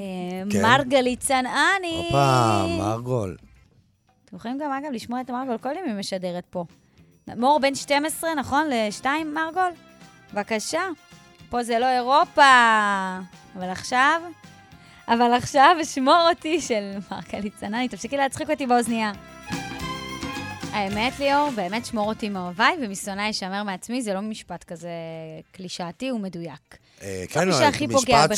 [0.49, 0.61] כן.
[0.61, 2.03] מרגלית צנעני.
[2.05, 3.37] הופה, מרגול.
[4.25, 6.65] אתם יכולים גם, אגב, לשמוע את מרגול כל יום היא משדרת פה.
[7.27, 8.67] מור בן 12, נכון?
[8.71, 9.71] לשתיים, מרגול?
[10.33, 10.81] בבקשה.
[11.49, 12.41] פה זה לא אירופה.
[13.55, 14.21] אבל עכשיו...
[15.07, 17.87] אבל עכשיו, שמור אותי של מרגלית צנעני.
[17.87, 19.11] תפסיקי להצחיק אותי באוזנייה.
[20.71, 24.89] האמת, ליאור, באמת שמור אותי מאוהביי, ומשונאי ישמר מעצמי, זה לא משפט כזה
[25.51, 26.77] קלישאתי, הוא מדויק.
[27.03, 28.37] אה, בסוף מי שהכי פוגע משפט בך.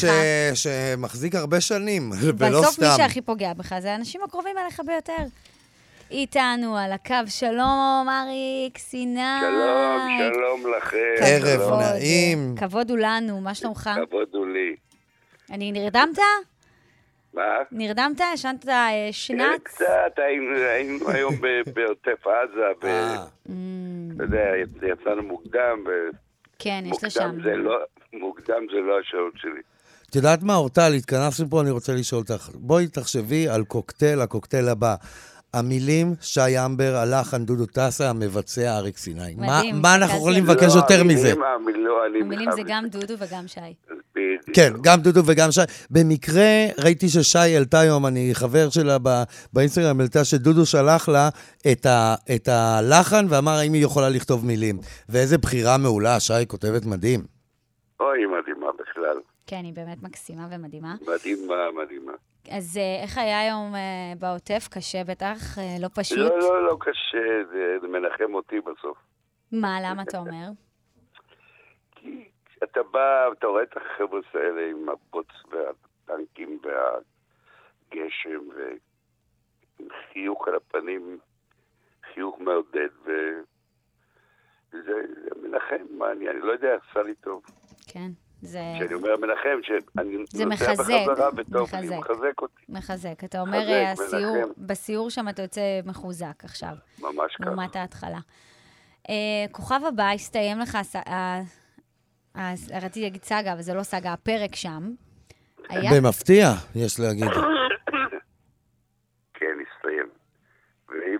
[0.55, 2.93] ש- שמחזיק הרבה שנים, ולא בסוף מי סתם.
[2.97, 5.23] שהכי פוגע בך זה האנשים הקרובים אליך ביותר.
[6.11, 9.21] איתנו על הקו, שלום, אריק, סיני.
[9.41, 10.97] שלום, שלום לכם.
[11.21, 11.79] ערב.
[11.79, 12.55] נעים.
[12.59, 13.89] כבוד הוא לנו, מה שלומך?
[14.09, 14.75] כבוד הוא לי.
[15.51, 16.17] אני נרדמת?
[17.33, 17.41] מה?
[17.71, 18.21] נרדמת?
[18.33, 19.61] ישנת אה, כן, שנץ?
[19.63, 19.85] קצת,
[20.17, 21.35] היינו היום
[21.73, 23.25] בעוטף עזה, אה,
[24.17, 24.51] ואתה יודע,
[24.93, 25.83] יצאנו מוקדם,
[26.59, 27.23] כן, יש לשם.
[27.23, 27.79] ומוקדם זה לא-
[28.13, 29.61] מוקדם זה לא השעות שלי.
[30.09, 32.49] את יודעת מה, אורטל, התכנסנו פה, אני רוצה לשאול אותך.
[32.53, 34.95] בואי תחשבי על קוקטייל, הקוקטייל הבא.
[35.53, 39.35] המילים, שי אמבר, הלחן, דודו טסה, המבצע, אריק סיני.
[39.37, 40.17] מה- מדהים, מה אנחנו כזה.
[40.17, 41.33] יכולים לא, לבקש יותר המילים- מזה?
[41.55, 43.59] המילים- לא, המילים זה גם דודו וגם שי.
[44.53, 45.61] כן, גם דודו וגם שי.
[45.89, 46.43] במקרה,
[46.83, 48.97] ראיתי ששי העלתה היום, אני חבר שלה
[49.53, 51.29] באינסטגרם, העלתה שדודו שלח לה
[51.71, 54.79] את, ה, את הלחן ואמר האם היא יכולה לכתוב מילים.
[55.09, 57.38] ואיזה בחירה מעולה, שי כותבת מדהים.
[57.99, 59.19] אוי, מדהימה בכלל.
[59.47, 60.95] כן, היא באמת מקסימה ומדהימה.
[61.07, 62.13] מדהימה, מדהימה.
[62.51, 64.67] אז אה, איך היה היום אה, בעוטף?
[64.71, 65.57] קשה בטח?
[65.57, 66.17] אה, לא פשוט?
[66.17, 68.97] לא, לא, לא קשה, זה זה מנחם אותי בסוף.
[69.51, 70.47] מה, למה אתה אומר?
[71.95, 72.31] כי
[72.63, 81.17] אתה בא, אתה רואה את החבר'ה האלה עם הבוץ והטנקים והגשם ועם חיוך על הפנים,
[82.13, 83.41] חיוך מעודד, וזה
[84.71, 84.93] זה
[85.41, 87.43] מנחם, מה אני, אני לא יודע, עשה לי טוב.
[87.91, 88.09] כן,
[88.41, 91.79] זה כשאני אומר מנחם, שאני זה נוסע מחזק, בחזרה וטוב, מחזק.
[91.81, 93.23] לי, מחזק אותי, מחזק.
[93.23, 94.49] אתה אומר, מחזק, אה, הסיור, מנחם.
[94.67, 97.45] בסיור שם אתה יוצא מחוזק עכשיו, ממש ככה.
[97.49, 98.19] לעומת ההתחלה.
[99.09, 99.15] אה,
[99.51, 101.41] כוכב הבא הסתיים לך, הס- ה-
[102.35, 104.91] ה- רציתי להגיד סאגה, אבל זה לא סאגה, הפרק שם.
[105.69, 107.27] היה במפתיע, יש להגיד.
[109.33, 110.09] כן, הסתיים.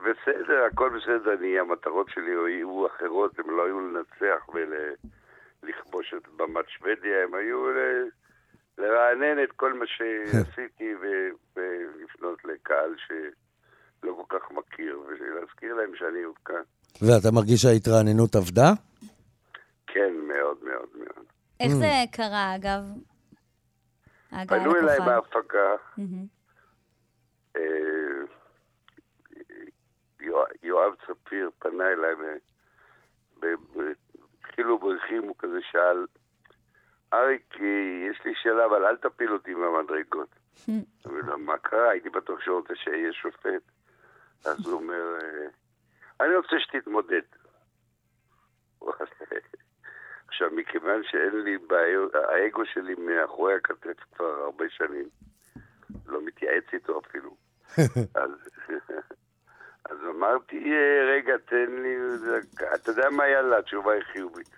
[0.06, 4.46] בסדר, הכל בסדר, אני, המטרות שלי היו אחרות, הן לא היו לנצח
[5.64, 8.10] ולכבוש את במת שוודיה, הם היו ל-
[8.78, 16.24] לרענן את כל מה שעשיתי ו- ולפנות לקהל שלא כל כך מכיר, ולהזכיר להם שאני
[16.24, 16.62] עוד כאן.
[17.02, 18.70] ואתה מרגיש שההתרעננות עבדה?
[19.88, 21.26] כן, מאוד מאוד מאוד.
[21.60, 22.82] איך זה קרה, אגב?
[24.48, 24.98] פנו אליי
[25.98, 26.26] מהמם.
[27.58, 27.62] אה,
[30.20, 32.14] יואב- יואב צפיר פנה אליי,
[34.60, 36.06] התחילו בריחים, הוא כזה שאל,
[37.14, 37.56] אריק,
[38.10, 40.36] יש לי שאלה, אבל אל תפיל אותי מהמדרגות.
[41.08, 41.90] אמרתי לו, מה קרה?
[41.90, 43.62] הייתי בטוח שהוא רוצה שיהיה שופט.
[44.46, 45.48] אז הוא אומר, אה,
[46.22, 47.22] אני רוצה שתתמודד.
[50.28, 55.10] עכשיו, מכיוון שאין לי בעיות, האגו שלי מאחורי הכתף כבר הרבה שנים,
[56.06, 57.36] לא מתייעץ איתו אפילו.
[58.22, 58.32] אז
[60.18, 61.96] אמרתי, "אה, רגע, תן לי,
[62.76, 64.50] אתה יודע מה, יאללה, התשובה היא חיובית.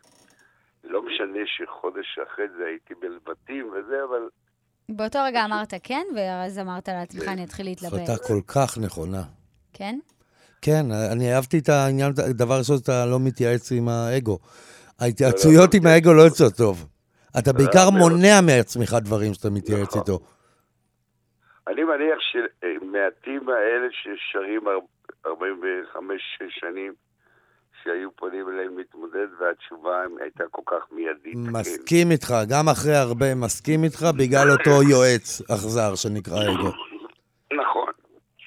[0.84, 4.30] לא משנה שחודש אחרי זה הייתי בלבטים וזה, אבל
[4.90, 7.94] באותו רגע אמרת כן, ואז אמרת לעצמך, אני אתחיל להתלבט.
[7.94, 9.24] החלטה כל כך נכונה.
[9.74, 10.00] כן?
[10.62, 14.40] כן, אני אהבתי את העניין, דבר ראשון, שאתה לא מתייעץ עם האגו.
[15.00, 16.88] ההתייעצויות עם האגו לא יוצאות טוב.
[17.40, 17.90] אתה בעיקר.
[17.90, 20.02] מונע מעצמך דברים שאתה מתייעץ נכון.
[20.02, 20.20] איתו.
[21.68, 24.62] אני מניח שמעטים האלה ששרים
[25.26, 26.94] הר- 45 שנים
[27.84, 31.34] שהיו פונים אליהם להתמודד, והתשובה הייתה כל כך מיידית.
[31.34, 31.58] כן.
[31.60, 36.72] מסכים איתך, גם אחרי הרבה מסכים איתך, בגלל אותו יועץ אכזר שנקרא אגו.
[37.62, 37.92] נכון.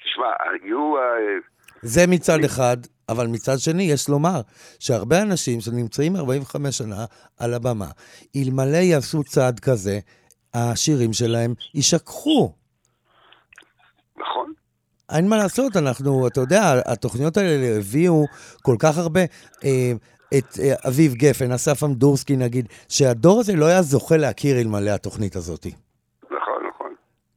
[0.03, 0.31] תשמע,
[0.63, 0.97] היו...
[0.97, 1.37] אה,
[1.81, 2.77] זה מצד אחד,
[3.09, 4.41] אבל מצד שני, יש לומר
[4.79, 7.05] שהרבה אנשים שנמצאים 45 שנה
[7.39, 7.87] על הבמה,
[8.35, 9.99] אלמלא יעשו צעד כזה,
[10.53, 12.53] השירים שלהם יישכחו.
[14.17, 14.53] נכון.
[15.11, 18.25] אין מה לעשות, אנחנו, אתה יודע, התוכניות האלה הביאו
[18.61, 19.21] כל כך הרבה.
[19.65, 19.91] אה,
[20.37, 25.35] את אה, אביב גפן, אסף אמדורסקי נגיד, שהדור הזה לא היה זוכה להכיר אלמלא התוכנית
[25.35, 25.65] הזאת.
[26.25, 26.93] נכון, נכון.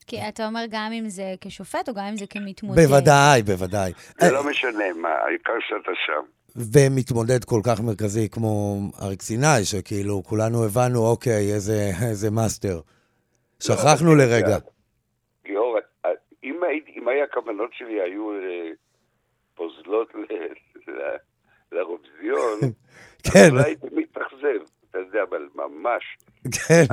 [0.06, 2.80] כי אתה אומר גם אם זה כשופט או גם אם זה כמתמודד.
[2.86, 3.92] בוודאי, בוודאי.
[4.20, 6.22] זה לא משנה מה, העיקר שאתה שם.
[6.56, 12.80] ומתמודד כל כך מרכזי כמו אריק סיני, שכאילו כולנו הבנו, אוקיי, איזה, איזה מאסטר.
[13.60, 14.58] שכחנו אבל- לרגע.
[16.78, 18.70] אם, הייתי, אם היה הכוונות שלי היו אה,
[19.54, 20.34] פוזלות ל-
[20.90, 21.16] ל-
[21.72, 22.58] לאירוויזיון,
[23.32, 26.02] כן, אולי הייתי מתאכזב, אתה יודע, אבל ממש.
[26.44, 26.84] כן.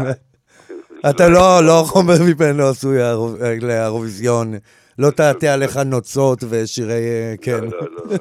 [1.10, 2.98] אתה לא, לא חומר ממנו עשוי
[3.62, 4.54] לאירוויזיון.
[5.00, 6.94] לא תעטה עליך נוצות ושירי...
[6.94, 7.64] אה, כן.
[7.64, 8.18] לא, לא, לא.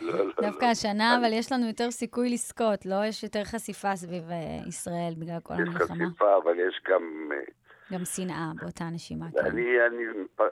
[0.00, 3.04] לא, לא, דווקא השנה, אבל יש לנו יותר סיכוי לזכות, לא?
[3.06, 4.36] יש יותר חשיפה סביב אה,
[4.68, 5.94] ישראל בגלל כל יש המלחמה.
[6.06, 7.28] חשיפה, אבל יש גם...
[7.92, 9.26] אה, גם שנאה באותה נשימה.
[9.32, 9.38] כן.
[9.46, 10.04] אני, אני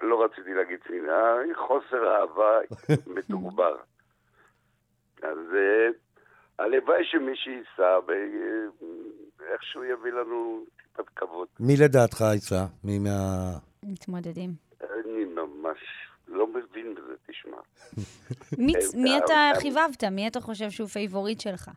[0.02, 1.34] לא רציתי להגיד שנאה,
[1.66, 2.58] חוסר אהבה
[3.16, 3.76] מתוגבר.
[5.22, 5.88] אז אה,
[6.58, 7.98] הלוואי שמי ייסע
[9.38, 11.48] ואיכשהו יביא לנו טיפת כבוד.
[11.60, 12.64] מי לדעתך יצא?
[12.84, 13.50] מי מה...
[13.82, 14.50] מתמודדים.
[14.82, 15.78] אני ממש
[16.28, 17.56] לא מבין בזה, תשמע.
[18.66, 20.04] מי- אה, מי אה, אתה אה, חיבבת?
[20.04, 21.70] מי אתה חושב שהוא favorite שלך?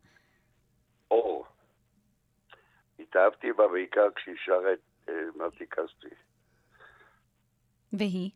[1.12, 1.46] אור.
[3.00, 4.80] התאהבתי בה בעיקר כשהיא שרה את
[5.10, 6.16] אה, מתי כספי.
[7.94, 8.30] והיא?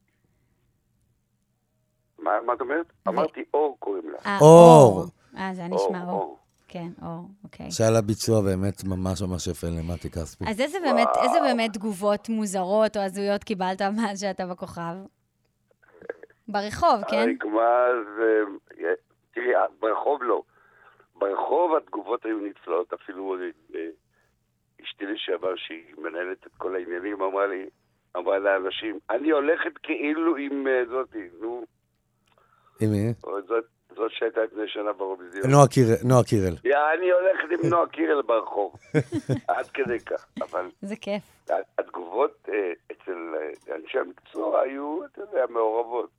[2.19, 2.85] מה מה את אומרת?
[3.07, 4.17] אמרתי אור קוראים לה.
[4.25, 5.05] אה, אור.
[5.37, 6.11] אה, זה היה נשמע אור.
[6.11, 6.37] אור.
[6.67, 7.71] כן, אור, אוקיי.
[7.71, 10.43] שהיה לה ביצוע באמת ממש ממש יפה למטי כספי.
[10.47, 14.95] אז איזה באמת, איזה באמת תגובות מוזרות או הזויות קיבלת מאז שאתה בכוכב?
[16.47, 17.29] ברחוב, כן?
[17.29, 17.85] הרקמה
[18.17, 18.43] זה...
[19.33, 20.41] תראי, ברחוב לא.
[21.15, 23.35] ברחוב התגובות היו נפלאות, אפילו
[23.75, 23.79] אה,
[24.97, 27.65] אשתי לשעבר, שהיא מנהלת את כל העניינים, אמרה לי,
[28.17, 31.65] אמרה לאנשים, אני הולכת כאילו עם אה, זאתי, נו,
[32.81, 33.13] עם מי?
[33.47, 35.51] זאת, זאת שהייתה לפני שנה באירוויזיון.
[35.51, 36.53] נועה קירל- נועה קירל.
[36.63, 38.75] יא, אני הולכת עם נועה קירל ברחוב.
[39.47, 40.25] עד כדי כך.
[40.41, 41.23] אבל זה כיף.
[41.79, 46.09] התגובות אה, אצל אה, אנשי המקצוע היו, אתה יודע, מעורבות.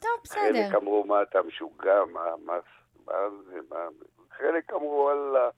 [0.00, 0.40] טוב, בסדר.
[0.42, 2.54] חלק אמרו, מה אתה משוגע, מה, מה,
[3.06, 3.12] מה
[3.46, 3.76] זה, מה...
[4.38, 5.48] חלק אמרו, וואלה,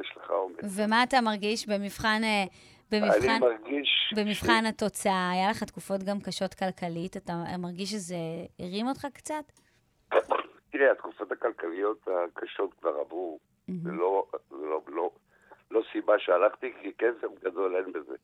[0.00, 0.56] יש לך אומץ.
[0.76, 2.44] ומה אתה מרגיש במבחן, אה,
[2.92, 4.14] אני במבחן, מרגיש...
[4.16, 5.30] במבחן התוצאה?
[5.30, 7.16] היה לך תקופות גם קשות כלכלית?
[7.16, 8.16] אתה מרגיש שזה
[8.58, 9.44] הרים אותך קצת?
[10.14, 10.16] ש...
[10.70, 13.38] תראה, התקופות הכלכליות הקשות כבר עברו.
[13.68, 15.10] זה לא, לא, לא,
[15.70, 18.16] לא סיבה שהלכתי, כי כסף גדול אין בזה.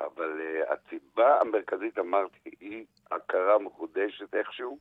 [0.00, 4.78] אבל uh, הסיבה המרכזית, אמרתי, היא הכרה מחודשת איכשהו,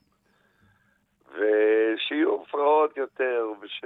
[1.34, 3.24] ושיהיו הפרעות יותר,
[3.64, 3.82] וש...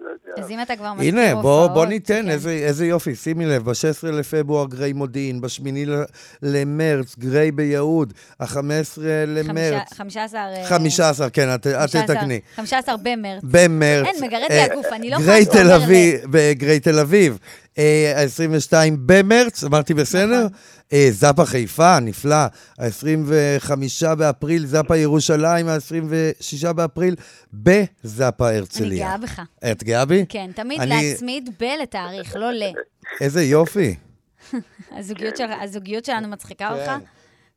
[0.00, 0.42] לא.
[0.42, 2.30] אז אם אתה כבר מזכיר הנה, בוא, הופעות, בוא ניתן, כן.
[2.30, 5.64] איזה, איזה יופי, שימי לב, ב-16 לפברואר גריי מודיעין, ב-8
[6.42, 8.58] למרץ גריי ביהוד, ה-15
[9.26, 10.40] למרץ, חמישה- 15...
[10.40, 12.40] אה, 15, כן, את, 15 תתקני.
[12.56, 13.42] 15 במרץ.
[13.44, 14.06] במרץ.
[14.06, 16.98] אין, מגרד לי אה, הגוף, אני לא גריי יכולה תל שאתה אומר אביב, בגריי תל
[16.98, 17.38] אביב.
[17.78, 18.74] אה, ה-22
[19.06, 20.44] במרץ, אמרתי בסדר?
[20.44, 20.58] נכון.
[20.92, 22.34] אה, זאפה חיפה, נפלא.
[22.78, 23.70] ה-25
[24.14, 27.14] באפריל, זאפה ירושלים, ה-26 באפריל,
[27.52, 29.06] בזאפה אני הרצליה.
[29.08, 29.40] גאה בך.
[29.72, 30.24] את גאה בי?
[30.28, 32.62] כן, תמיד אני- להצמיד ב לתאריך, לא ל.
[33.20, 33.94] איזה יופי.
[34.98, 36.92] הזוגיות של- הזוגיות שלנו מצחיקה אותך?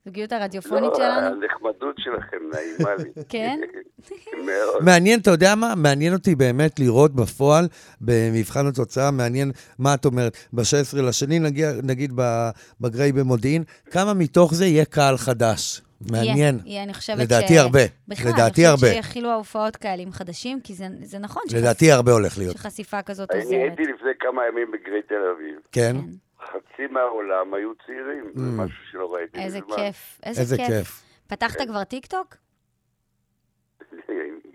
[0.09, 1.27] הזוגיות הרדיופונית לא, שלנו?
[1.27, 3.09] הנחמדות שלכם נעימה לי.
[3.29, 3.59] כן?
[4.47, 4.83] מאוד.
[4.83, 5.73] מעניין, אתה יודע מה?
[5.75, 7.67] מעניין אותי באמת לראות בפועל,
[8.01, 10.37] במבחן התוצאה, מעניין מה את אומרת.
[10.53, 12.49] ב-16 לשני, נגיע, נגיד ב-
[12.81, 15.81] בגריי במודיעין, כמה מתוך זה יהיה קהל חדש?
[16.11, 16.59] מעניין.
[16.65, 17.57] יהיה, יהיה, אני חושבת לדעתי ש...
[17.57, 17.79] הרבה.
[18.07, 19.03] בכלל, לדעתי אני חושבת הרבה.
[19.03, 21.59] שיכילו ההופעות קהלים חדשים, כי זה, זה נכון שחש...
[21.59, 22.57] לדעתי הרבה הולך להיות.
[22.57, 23.59] שחשיפה כזאת אני עוזרת.
[23.59, 25.59] הייתי לפני כמה ימים בגרי תל אביב.
[25.71, 25.95] כן?
[26.01, 26.28] כן.
[26.51, 29.75] חצי מהעולם היו צעירים, זה משהו שלא ראיתי כזה מזמן.
[29.75, 30.67] כיף, איזה, איזה כיף.
[30.67, 31.03] כיף.
[31.27, 32.35] פתחת כבר טיקטוק?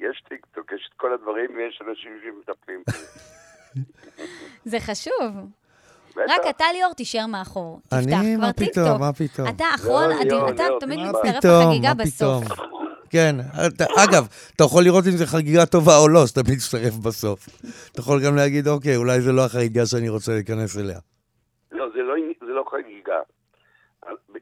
[0.04, 2.82] יש טיקטוק, יש את כל הדברים ויש אנשים שמטפלים.
[4.70, 5.50] זה חשוב.
[6.16, 7.80] רק אתה, ליאור, תישאר מאחור.
[7.82, 8.84] תפתח אני, כבר מה טיקטוק.
[8.84, 9.48] פתאום, מה פתאום?
[9.48, 12.44] אתה אחרון, לא, ליאור, אתה תמיד מצטרף פתאום, לחגיגה בסוף.
[12.44, 12.68] פתאום?
[13.10, 13.36] כן,
[13.66, 14.26] אתה, אגב,
[14.56, 17.48] אתה יכול לראות אם זו חגיגה טובה או לא, שאתה מצטרף בסוף.
[17.92, 20.98] אתה יכול גם להגיד, אוקיי, אולי זו לא החגיגה שאני רוצה להיכנס אליה.
[22.64, 23.20] לא, חגיגה.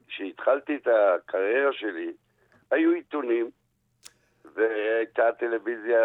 [0.09, 2.13] כשהתחלתי את הקריירה שלי,
[2.71, 3.51] היו עיתונים
[4.55, 5.99] והייתה טלוויזיה,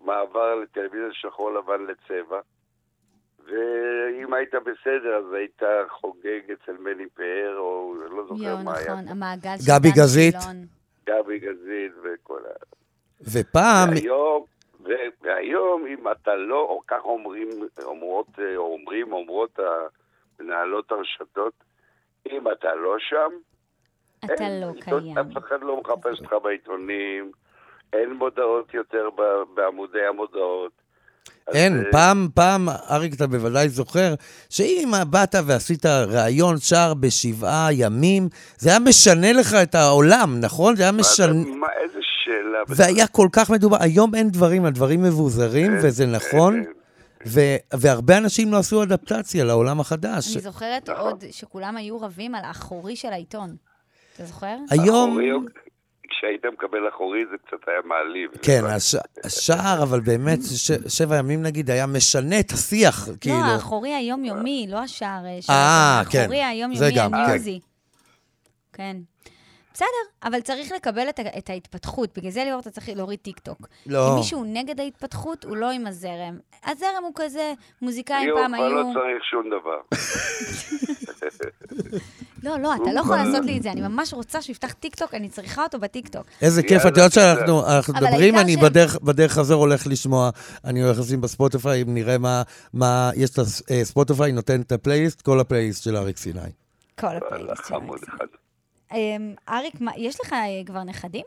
[0.00, 2.40] מעבר לטלוויזיה שחור לבן לצבע.
[3.46, 8.92] ואם היית בסדר, אז היית חוגג אצל מני פאר, או לא זוכר יואו, מה היה.
[8.92, 10.34] נכון, המעגל של גבי גזית?
[10.40, 10.66] שילון.
[11.06, 12.52] גבי גזית וכל ה...
[13.32, 14.44] ופעם, והיום,
[15.22, 17.48] והיום, אם אתה לא, או כך אומרים,
[17.82, 19.60] אומרות, אה, אומרים, אומרות
[20.40, 21.52] מנהלות הרשתות,
[22.32, 23.30] אם אתה לא שם,
[24.24, 25.18] אתה אין, לא קיים.
[25.18, 27.30] אף אחד לא מחפש אותך בעיתונים,
[27.92, 30.72] אין מודעות יותר ב- בעמודי המודעות.
[31.48, 34.14] אין, אה, פעם, פעם, אריק, אתה בוודאי זוכר,
[34.50, 38.28] שאם באת ועשית ראיון שער בשבעה ימים,
[38.58, 40.76] זה היה משנה לך את העולם, נכון?
[40.76, 41.56] זה היה מה זה- משנה...
[41.56, 42.58] מה, איזה שאלה.
[42.68, 46.72] והיה כל כך מדובר, היום אין דברים, הדברים מבוזרים, אין, וזה נכון, אין, אין.
[47.26, 47.40] ו-
[47.74, 50.34] והרבה אנשים לא עשו אדפטציה לעולם החדש.
[50.36, 50.88] אני זוכרת.
[50.88, 53.56] עוד שכולם היו רבים על האחורי של העיתון.
[54.16, 54.56] אתה זוכר?
[54.70, 55.18] היום,
[56.10, 58.30] כשהיית מקבל אחורי זה קצת היה מעליב.
[58.42, 58.94] כן, הש-
[59.24, 63.36] השער, אבל באמת, ש- שבע ימים נגיד, היה משנה את השיח, כאילו.
[63.36, 65.38] לא, האחורי היומיומי, לא השער אה.
[65.50, 66.18] אה, כן.
[66.20, 67.60] האחורי היומיומי, הניוזי.
[68.72, 68.96] כן.
[69.74, 69.86] בסדר,
[70.22, 72.18] אבל צריך לקבל את, את ההתפתחות.
[72.18, 73.58] בגלל זה ליאור אתה צריך להוריד טיק טוק.
[73.86, 74.10] לא.
[74.10, 76.38] אם מישהו נגד ההתפתחות, הוא לא עם הזרם.
[76.64, 77.52] הזרם הוא כזה,
[77.82, 78.74] מוזיקאים ליאור פעם כבר היו...
[78.76, 79.80] לא צריך שום דבר.
[82.42, 83.70] לא, לא, אתה לא יכול לעשות לי את זה.
[83.72, 86.26] אני ממש רוצה שהוא יפתח טיק טוק, אני צריכה אותו בטיק טוק.
[86.42, 87.12] איזה כיף, את יודעת.
[87.12, 87.62] שאנחנו
[87.94, 88.56] מדברים, אני
[89.02, 90.30] בדרך- חזר הולך לשמוע,
[90.64, 95.40] אני הולך לשים בספוטיפיי, אם נראה מה, מה יש את הספוטיפיי, נותן את הפלייליסט, כל
[95.40, 96.40] הפלייליסט של אריק סיני.
[97.00, 98.02] כל הפלייליסט של אריק.
[98.08, 98.26] אחד.
[98.94, 101.24] אמ, אריק, יש לך אה, כבר נכדים?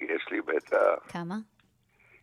[0.00, 0.78] יש לי בטח,
[1.12, 1.34] כמה?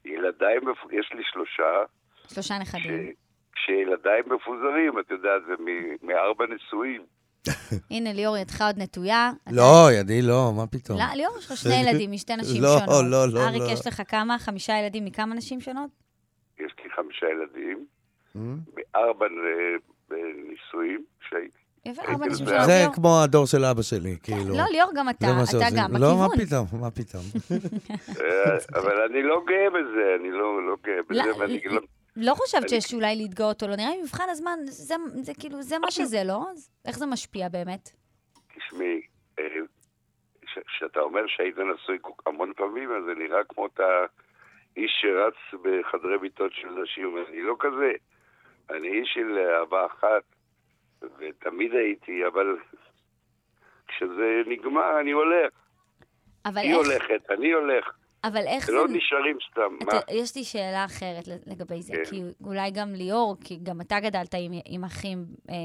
[0.06, 0.56] ילדיי,
[0.92, 1.84] יש לי שלושה,
[2.28, 3.12] שלושה נכדים.
[3.56, 7.06] כשילדיי מפוזרים, את יודעת, זה מ- מארבע נשואים.
[7.92, 9.32] הנה, ליאור, ידך עוד נטויה.
[9.52, 11.00] לא, ידי לא, מה פתאום.
[11.00, 13.04] לא, ליאור, יש לך שני ילדים משתי נשים לא, שונות.
[13.12, 13.68] לא, לא, אריק, לא.
[13.74, 14.40] יש לך כמה?
[14.40, 15.90] חמישה ילדים מכמה נשים שונות?
[16.60, 17.86] יש לי חמישה ילדים,
[18.36, 18.40] Mm.
[18.96, 19.26] מארבע
[20.50, 21.63] נישואים, שהייתי.
[22.66, 22.86] זה.
[22.94, 24.58] כמו הדור של אבא שלי, כאילו.
[24.58, 25.66] לא, ליאור, גם אתה, אתה.
[25.78, 26.46] גם לא, מה בכיוון.
[26.46, 27.24] פתאום, מה פתאום.
[28.22, 31.82] אה, אבל אני לא גאה בזה, אני לא לא גאה לא, בזה, ואני לא...
[32.16, 33.76] לא חושבת שיש אולי להתגאות או לא.
[33.76, 36.46] נראה לי מבחן הזמן, זה זה כאילו, זה מה שזה, לא?
[36.86, 37.90] איך זה משפיע באמת?
[38.58, 39.02] תשמעי,
[39.40, 39.46] אה,
[40.68, 44.06] כשאתה אומר שהיית נשוי המון פעמים, אז זה נראה כמו אתה
[44.78, 47.18] איש שרץ בחדרי מיטות של נשים.
[47.30, 47.92] אני לא כזה.
[48.70, 50.24] אני איש של אהבה אחת,
[51.20, 52.58] ותמיד הייתי, אבל
[53.88, 55.54] כשזה נגמר, אני הולך.
[56.46, 57.92] אבל היא איך, הולכת, אני הולך.
[58.24, 58.74] אבל איך זה...
[58.74, 59.86] לא נשארים סתם.
[59.86, 60.00] מה?
[60.00, 62.10] אתה, יש לי שאלה אחרת לגבי זה, כן.
[62.10, 65.56] כי אולי גם ליאור, כי גם אתה גדלת עם, עם אחים אה,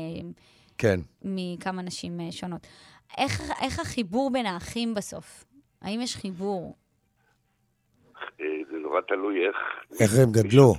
[0.78, 1.00] כן.
[1.22, 2.66] מכמה נשים אה, שונות.
[3.18, 5.44] איך, איך החיבור בין האחים בסוף?
[5.82, 6.76] האם יש חיבור?
[8.40, 9.56] אה, זה נורא תלוי איך...
[10.00, 10.74] איך הם גדלו,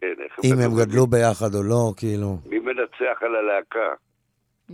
[0.00, 2.38] כן, איך אם הם גדלו ביחד או לא, כאילו.
[2.46, 3.94] מי מנצח על הלהקה?
[4.70, 4.72] Mm,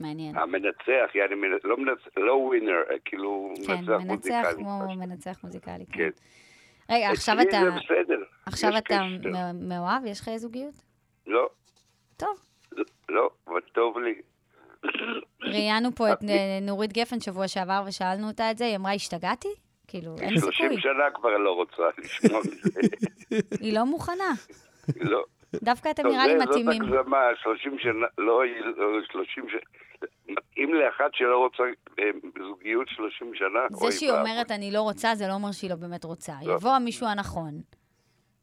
[0.00, 0.38] מעניין.
[0.38, 4.54] המנצח, יעני, לא מנצח, לא ווינר, אה, כאילו, כן, מנצח מנצח מוזיקלי.
[4.54, 4.96] כמו ממש.
[4.96, 5.86] מנצח מוזיקלי.
[5.86, 5.98] כן.
[5.98, 6.10] כן.
[6.90, 8.22] רגע, עכשיו אצלי אתה, זה בסדר.
[8.46, 9.00] עכשיו אתה
[9.54, 10.06] מאוהב?
[10.06, 10.74] יש לך זוגיות?
[11.26, 11.48] לא,
[12.16, 12.36] טוב.
[13.08, 14.14] לא, אבל טוב לי.
[15.42, 19.48] ראיינו פה את אה, נורית גפן שבוע שעבר ושאלנו אותה את זה, היא אמרה, השתגעתי?
[19.88, 20.80] כאילו, אין 30 סיכוי.
[20.82, 22.80] שנה כבר לא רוצה לשמוע מזה.
[23.64, 24.32] היא לא מוכנה.
[24.96, 25.24] לא.
[25.54, 26.82] דווקא אתם נראה לי זה- מתאימים.
[26.88, 28.42] זאת הגזמה, 30 שנה, לא,
[28.76, 29.60] לא, 30 שנה.
[30.28, 31.62] מתאים לאחת שלא רוצה
[31.98, 32.04] אה,
[32.48, 33.88] זוגיות 30 שנה?
[33.90, 34.10] זה שהיא.
[34.12, 36.32] אומרת אני לא רוצה, זה לא אומר שהיא לא באמת רוצה.
[36.42, 36.52] לא.
[36.54, 37.60] יבוא המישהו הנכון.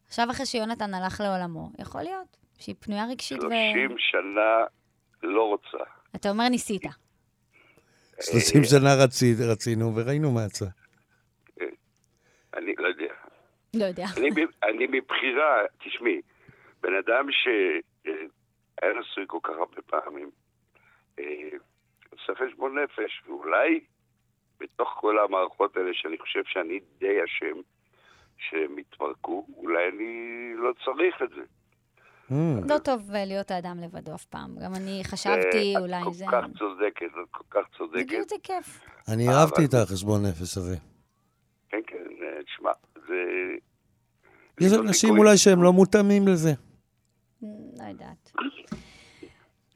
[0.08, 3.42] עכשיו, אחרי שיונתן הלך לעולמו, יכול להיות שהיא פנויה רגשית ו...
[3.42, 4.64] 30 שנה
[5.24, 5.84] לא רוצה.
[6.16, 6.84] אתה אומר ניסית.
[8.22, 10.66] 30 שנה רצי- רצינו וראינו מה יצא.
[12.56, 13.14] אני לא יודע.
[13.74, 14.06] לא יודע.
[14.18, 14.30] אני,
[14.64, 16.22] אני מבחירה, תשמעי,
[16.82, 20.30] בן אדם שהיה נשוי כל כך הרבה פעמים,
[21.20, 21.50] אה,
[22.10, 23.80] עושה חשבון נפש, ואולי
[24.60, 27.62] בתוך כל המערכות האלה, שאני חושב שאני די אשם,
[28.38, 30.14] שהם התפרקו, אולי אני
[30.58, 31.42] לא צריך את זה.
[32.30, 32.34] Mm.
[32.70, 34.56] לא טוב אה, להיות האדם לבדו אף פעם.
[34.66, 36.26] גם אני חשבתי, אה, אולי זה...
[36.26, 38.00] את כל כך צודקת, את כל כך צודקת.
[38.00, 38.80] זוגיות זה כיף.
[39.14, 40.78] אני אבל- אהבתי את החשבון נפש הזה.
[41.70, 42.05] כן, כן, אה,
[42.46, 42.72] תשמע,
[43.08, 43.14] זה...
[44.62, 45.18] יש זה אנשים.
[45.18, 46.54] אולי שהם לא מותאמים לזה.
[47.42, 48.32] לא יודעת.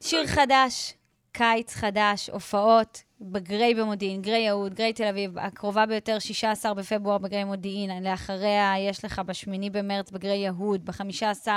[0.00, 0.94] שיר חדש,
[1.32, 7.44] קיץ חדש, הופעות בגריי במודיעין, גריי יהוד, גריי תל אביב, הקרובה ביותר, 16 בפברואר בגריי
[7.44, 11.48] מודיעין, לאחריה יש לך ב-8 במרץ בגריי יהוד, ב-15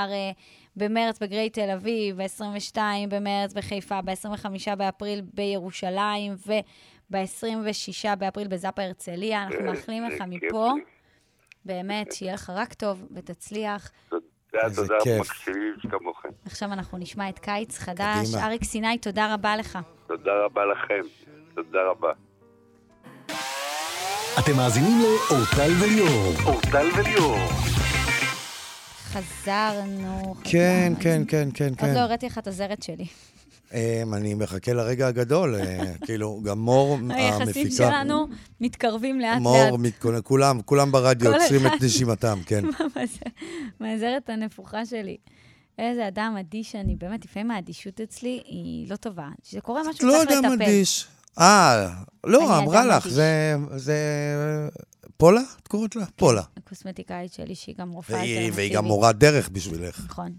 [0.75, 2.77] במרץ בגריי תל אביב, ב-22
[3.09, 6.35] במרץ בחיפה, ב-25 באפריל בירושלים,
[7.11, 9.43] ב-26 באפריל בזאפה הרצליה.
[9.43, 10.71] אנחנו מאחלים לך מפה.
[11.65, 13.91] באמת, שיהיה לך רק טוב ותצליח.
[14.09, 15.19] תודה, תודה, כיף.
[15.19, 16.29] מקשיבים שכמוכם.
[16.45, 18.27] עכשיו אנחנו נשמע את קיץ חדש.
[18.27, 18.45] קדימה.
[18.45, 19.79] אריק סיני, תודה רבה לך.
[20.07, 21.01] תודה רבה לכם.
[21.55, 22.11] תודה רבה.
[24.39, 26.33] אתם מאזינים לאורטל וליאור.
[26.45, 27.37] אורטל וליאור.
[29.13, 30.35] חזרנו.
[30.43, 30.95] כן, חזרנו.
[30.99, 31.93] כן, כן, כן, עוד כן.
[31.93, 33.05] לא הראיתי לך את הזרת שלי.
[33.73, 37.19] אמ, אני מחכה לרגע הגדול, אה, כאילו, גם מור המפיקה.
[37.19, 38.27] היחסים שלנו
[38.61, 39.41] מתקרבים לאט-לאט.
[39.41, 41.67] מור, כולם, כולם ברדיו עוצרים.
[41.67, 42.65] את נשימתם, כן.
[43.79, 45.17] מהזרת הנפוחה שלי.
[45.79, 49.27] איזה אדם אדיש אני, באמת, לפעמים האדישות אצלי היא לא טובה.
[49.41, 50.63] כשזה קורה משהו, לא צריך לטפל.
[50.63, 51.07] אדיש.
[51.39, 51.89] אה,
[52.23, 53.07] לא, אמרה אדם לך.
[53.07, 53.55] זה...
[53.75, 53.97] זה...
[55.17, 55.41] פולה?
[55.61, 56.05] את קוראת לה?
[56.15, 56.41] פולה.
[56.57, 58.53] הקוסמטיקאית שלי, שהיא גם רופאה אלטרנטיבית.
[58.55, 60.05] והיא גם מורת דרך בשבילך.
[60.05, 60.33] נכון.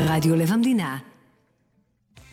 [0.00, 0.98] רדיו לב המדינה.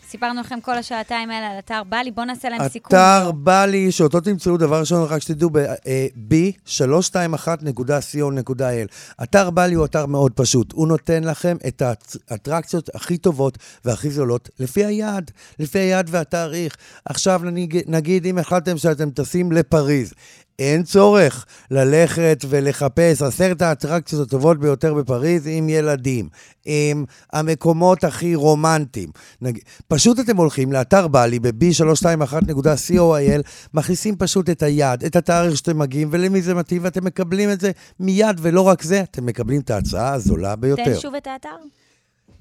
[0.08, 2.88] סיפרנו לכם כל השעתיים האלה על אתר בלי, בואו נעשה להם סיכום.
[2.88, 5.50] אתר בא לי, שאותו תמצאו, דבר ראשון, רק שתדעו,
[5.86, 8.88] אה, ב-321.co.il.
[9.22, 10.72] אתר בא לי הוא אתר מאוד פשוט.
[10.72, 11.82] הוא נותן לכם את
[12.30, 16.76] האטרקציות הכי טובות והכי זולות, לפי היעד, לפי היעד והתאריך.
[17.04, 20.12] עכשיו נגיד, נגיד אם החלטתם שאתם טסים לפריז,
[20.58, 26.28] אין צורך ללכת ולחפש עשרת האטרקציות הטובות ביותר בפריז עם ילדים,
[26.64, 29.10] עם המקומות הכי רומנטיים.
[29.40, 29.58] נג...
[29.88, 33.42] פשוט אתם הולכים לאתר בלי ב-321.co.il,
[33.74, 37.70] מכניסים פשוט את היעד, את התאריך שאתם מגיעים ולמי זה מתאים, ואתם מקבלים את זה
[38.00, 40.84] מיד, ולא רק זה, אתם מקבלים את ההצעה הזולה ביותר.
[40.84, 41.48] תן שוב את האתר.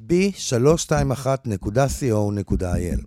[0.08, 3.00] ב-321.co.il.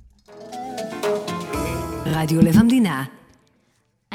[2.07, 3.05] רדיו לב המדינה.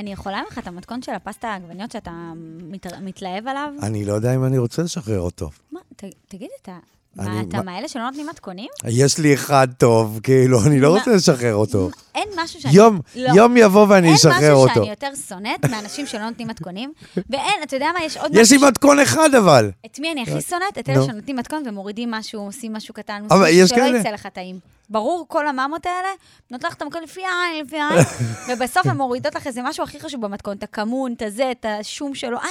[0.02, 2.86] אני יכולה לך את המתכון של הפסטה העגבניות שאתה מת...
[3.02, 3.74] מתלהב עליו?
[3.84, 5.50] אני לא יודע אם אני רוצה לשחרר אותו.
[5.72, 6.78] מה, ת, תגיד, אתה,
[7.16, 8.68] מה, אתה מה- מאלה שלא נותנים מתכונים?
[8.88, 11.90] יש לי אחד טוב, כאילו, אני לא רוצה לשחרר אותו.
[12.16, 12.74] אין משהו שאני...
[12.74, 13.34] יום, לא.
[13.36, 14.74] יום יבוא ואני אשחרר אין משהו אותו.
[14.74, 16.94] שאני יותר שונאת מאנשים שלא נותנים מתכונים,
[17.30, 18.68] ואין, אתה יודע מה, יש עוד יש לי משהו...
[18.70, 19.72] מתכון אחד אבל.
[19.86, 20.78] את מי אני הכי שונאת?
[20.80, 21.06] את אלה נו.
[21.06, 23.98] שנותנים מתכון ומורידים משהו, עושים משהו קטן, יש משהו שלא.
[23.98, 24.60] יצא לך טעים.
[24.90, 26.08] ברור, כל הממות האלה,
[26.52, 28.04] נותנות לך את המתכון לפי העין, לפי העין,
[28.50, 32.16] ובסוף הן מורידות לך איזה משהו הכי חשוב במתכון, את הכמון, את הזה, את השום
[32.16, 32.38] שלו.
[32.38, 32.46] אה,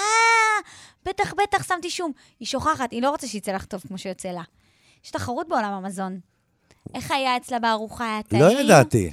[1.08, 2.12] בטח, בטח, שמתי שום.
[2.40, 4.42] היא שוכחת, היא לא רוצה שיצא לך טוב כמו שיוצא לה.
[5.04, 6.18] יש תחרות בעולם המזון.
[6.94, 8.04] איך היה אצלה בארוחה?
[8.04, 8.42] היה טעים?
[8.42, 9.10] לא ידעתי.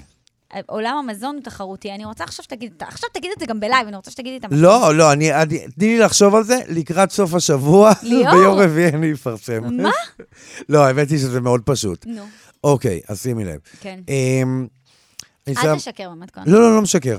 [0.66, 1.92] עולם המזון הוא תחרותי.
[1.92, 4.62] אני רוצה עכשיו שתגיד, עכשיו תגיד את זה גם בלייב, אני רוצה שתגידי את המתכון.
[4.64, 8.32] לא, לא, אני, אני, תני לי לחשוב על זה, לקראת סוף השבוע, ליאור.
[8.32, 9.78] ביום רביעי אני אפרסם.
[9.84, 9.90] מה?
[10.70, 12.06] לא, האמת היא שזה מאוד פשוט.
[12.06, 12.22] נו,
[12.64, 13.60] אוקיי, אז שימי לב.
[13.80, 14.00] כן.
[14.08, 14.68] אמ,
[15.48, 16.44] אל שם- תשקר במתכון.
[16.48, 17.18] לא, לא, לא משקר.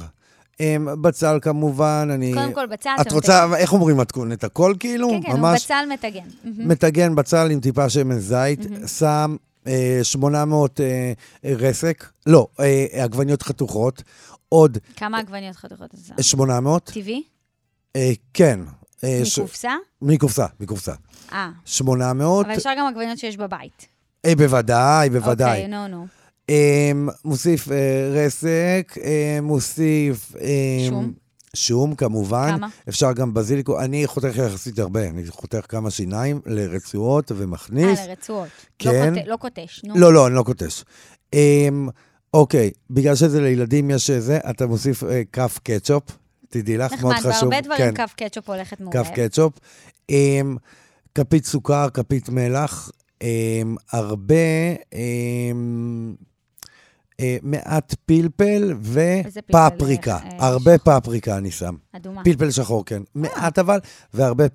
[0.61, 2.35] אמ, בצל כמובן, אני...
[2.35, 3.61] קודם כל, בצל את אתה רוצה, מטגן.
[3.61, 4.33] איך אומרים מתכון?
[4.33, 5.09] את הכל כאילו?
[5.11, 6.29] כן, כן, הוא ממש בצל מטגן.
[6.45, 8.61] מטגן בצל עם טיפה שמן זית,
[8.99, 9.37] שם
[9.67, 11.13] אה, 800 אה,
[11.45, 14.03] רסק, לא, אה, עגבניות חתוכות,
[14.49, 16.23] עוד כמה עגבניות חתוכות אתה שם?
[16.23, 17.23] 800, טבעי?
[17.97, 18.61] אה, כן.
[19.05, 19.73] אה, מקופסה?
[20.03, 20.93] מקופסה, מקופסה.
[21.33, 23.87] אה, 800, אבל אפשר גם עגבניות שיש בבית.
[24.25, 25.51] אה, בוודאי, בוודאי.
[25.51, 26.07] אוקיי, נו, נו.
[26.51, 26.93] אה,
[27.25, 27.77] מוסיף אה,
[28.13, 30.33] רסק, אה, מוסיף...
[30.41, 31.13] אה, שום?
[31.57, 32.51] שום, כמובן.
[32.57, 32.69] כמה?
[32.89, 33.81] אפשר גם בזיליקו.
[33.81, 37.99] אני חותך יחסית הרבה, אני חותך כמה שיניים לרצועות אה, ומכניס.
[38.09, 38.49] לרצועות.
[38.79, 39.15] כן.
[39.15, 39.95] לא קוט- לא קוטש, נו.
[39.99, 40.85] לא, לא, אני לא קוטש.
[41.33, 41.89] אמ,
[42.35, 46.03] אוקיי, בגלל שזה לילדים יש זה, אתה מוסיף אה, כף קטשופ,
[46.49, 47.51] תדעי לך, מאוד נחמד, חשוב.
[47.51, 49.05] בהרבה דברים כן, כף קטשופ הולכת מעולה.
[49.05, 49.53] כף קטשופ.
[50.11, 50.57] אמ,
[51.15, 52.91] כפית סוכר, כפית מלח,
[53.23, 53.27] אמ,
[53.93, 54.35] הרבה,
[54.93, 56.25] אמ, אה,
[57.43, 60.17] מעט פלפל ופפריקה.
[60.25, 61.75] אה, הרבה פפריקה אני שם.
[61.93, 62.25] אדומה.
[62.25, 63.03] פלפל שחור, כן.
[63.15, 63.79] מעט אבל,
[64.15, 64.49] והרבה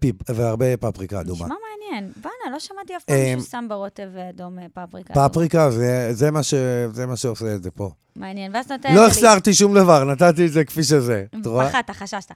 [0.80, 1.45] פפריקה אדומה.
[1.45, 2.11] נשמע מעניין.
[2.22, 5.14] בואנה, לא שמעתי אף פעם מישהו שם ברוטב אדום אה, פפריקה.
[5.30, 6.32] פפריקה, זה-
[7.07, 7.89] מה שעושה את זה פה.
[8.16, 8.55] מעניין.
[8.55, 8.95] ואז נותן...
[8.95, 11.26] לא את זה החסרתי שום דבר, נתתי את זה כפי שזה.
[11.70, 12.32] פחדת, חששת.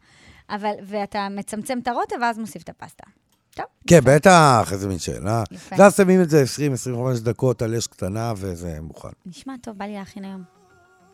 [0.50, 3.04] אבל, ואתה מצמצם את הרוטב, ואז מוסיף את הפסטה.
[3.58, 3.66] טוב.
[3.88, 5.44] כן, בטח, איזה מין שאלה.
[5.52, 5.76] יפה.
[5.80, 6.44] ואז שמים את זה
[7.18, 9.10] 20-25 דקות על אש קטנה וזה מוכן.
[9.26, 10.44] נשמע טוב, בא לי להכין היום.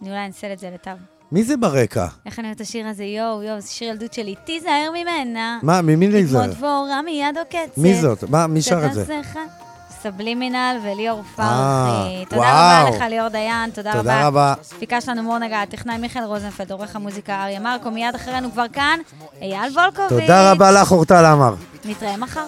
[0.01, 0.91] אני אולי אנסה את זה לתו.
[1.31, 2.07] מי זה ברקע?
[2.25, 3.03] איך אני אוהבת את השיר הזה?
[3.03, 4.35] יואו, יואו, זה שיר ילדות שלי.
[4.45, 5.59] תיזהר ממנה.
[5.63, 6.47] מה, ממי כמו זה?
[6.47, 7.77] דבורה מיד עוקצת.
[7.77, 8.23] מי זאת?
[8.23, 9.21] מה, מי שר את זה?
[10.03, 12.25] סבלימינל וליאור אה, פרחי.
[12.25, 12.87] תודה וואו.
[12.87, 13.99] רבה לך, ליאור דיין, תודה רבה.
[14.01, 14.53] תודה רבה.
[14.63, 18.99] ספיקה שלנו מור נגע, טכנאי מיכאל רוזנפלד, עורך המוזיקה אריה מרקו, מיד אחרינו כבר כאן,
[19.41, 20.09] אייל וולקוביץ'.
[20.21, 21.55] תודה רבה לך, אורטל עמר.
[21.85, 22.45] נתראה מחר.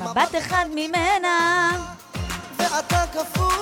[0.00, 1.70] מבט אחד ממנה.
[2.58, 3.52] ואתה כפול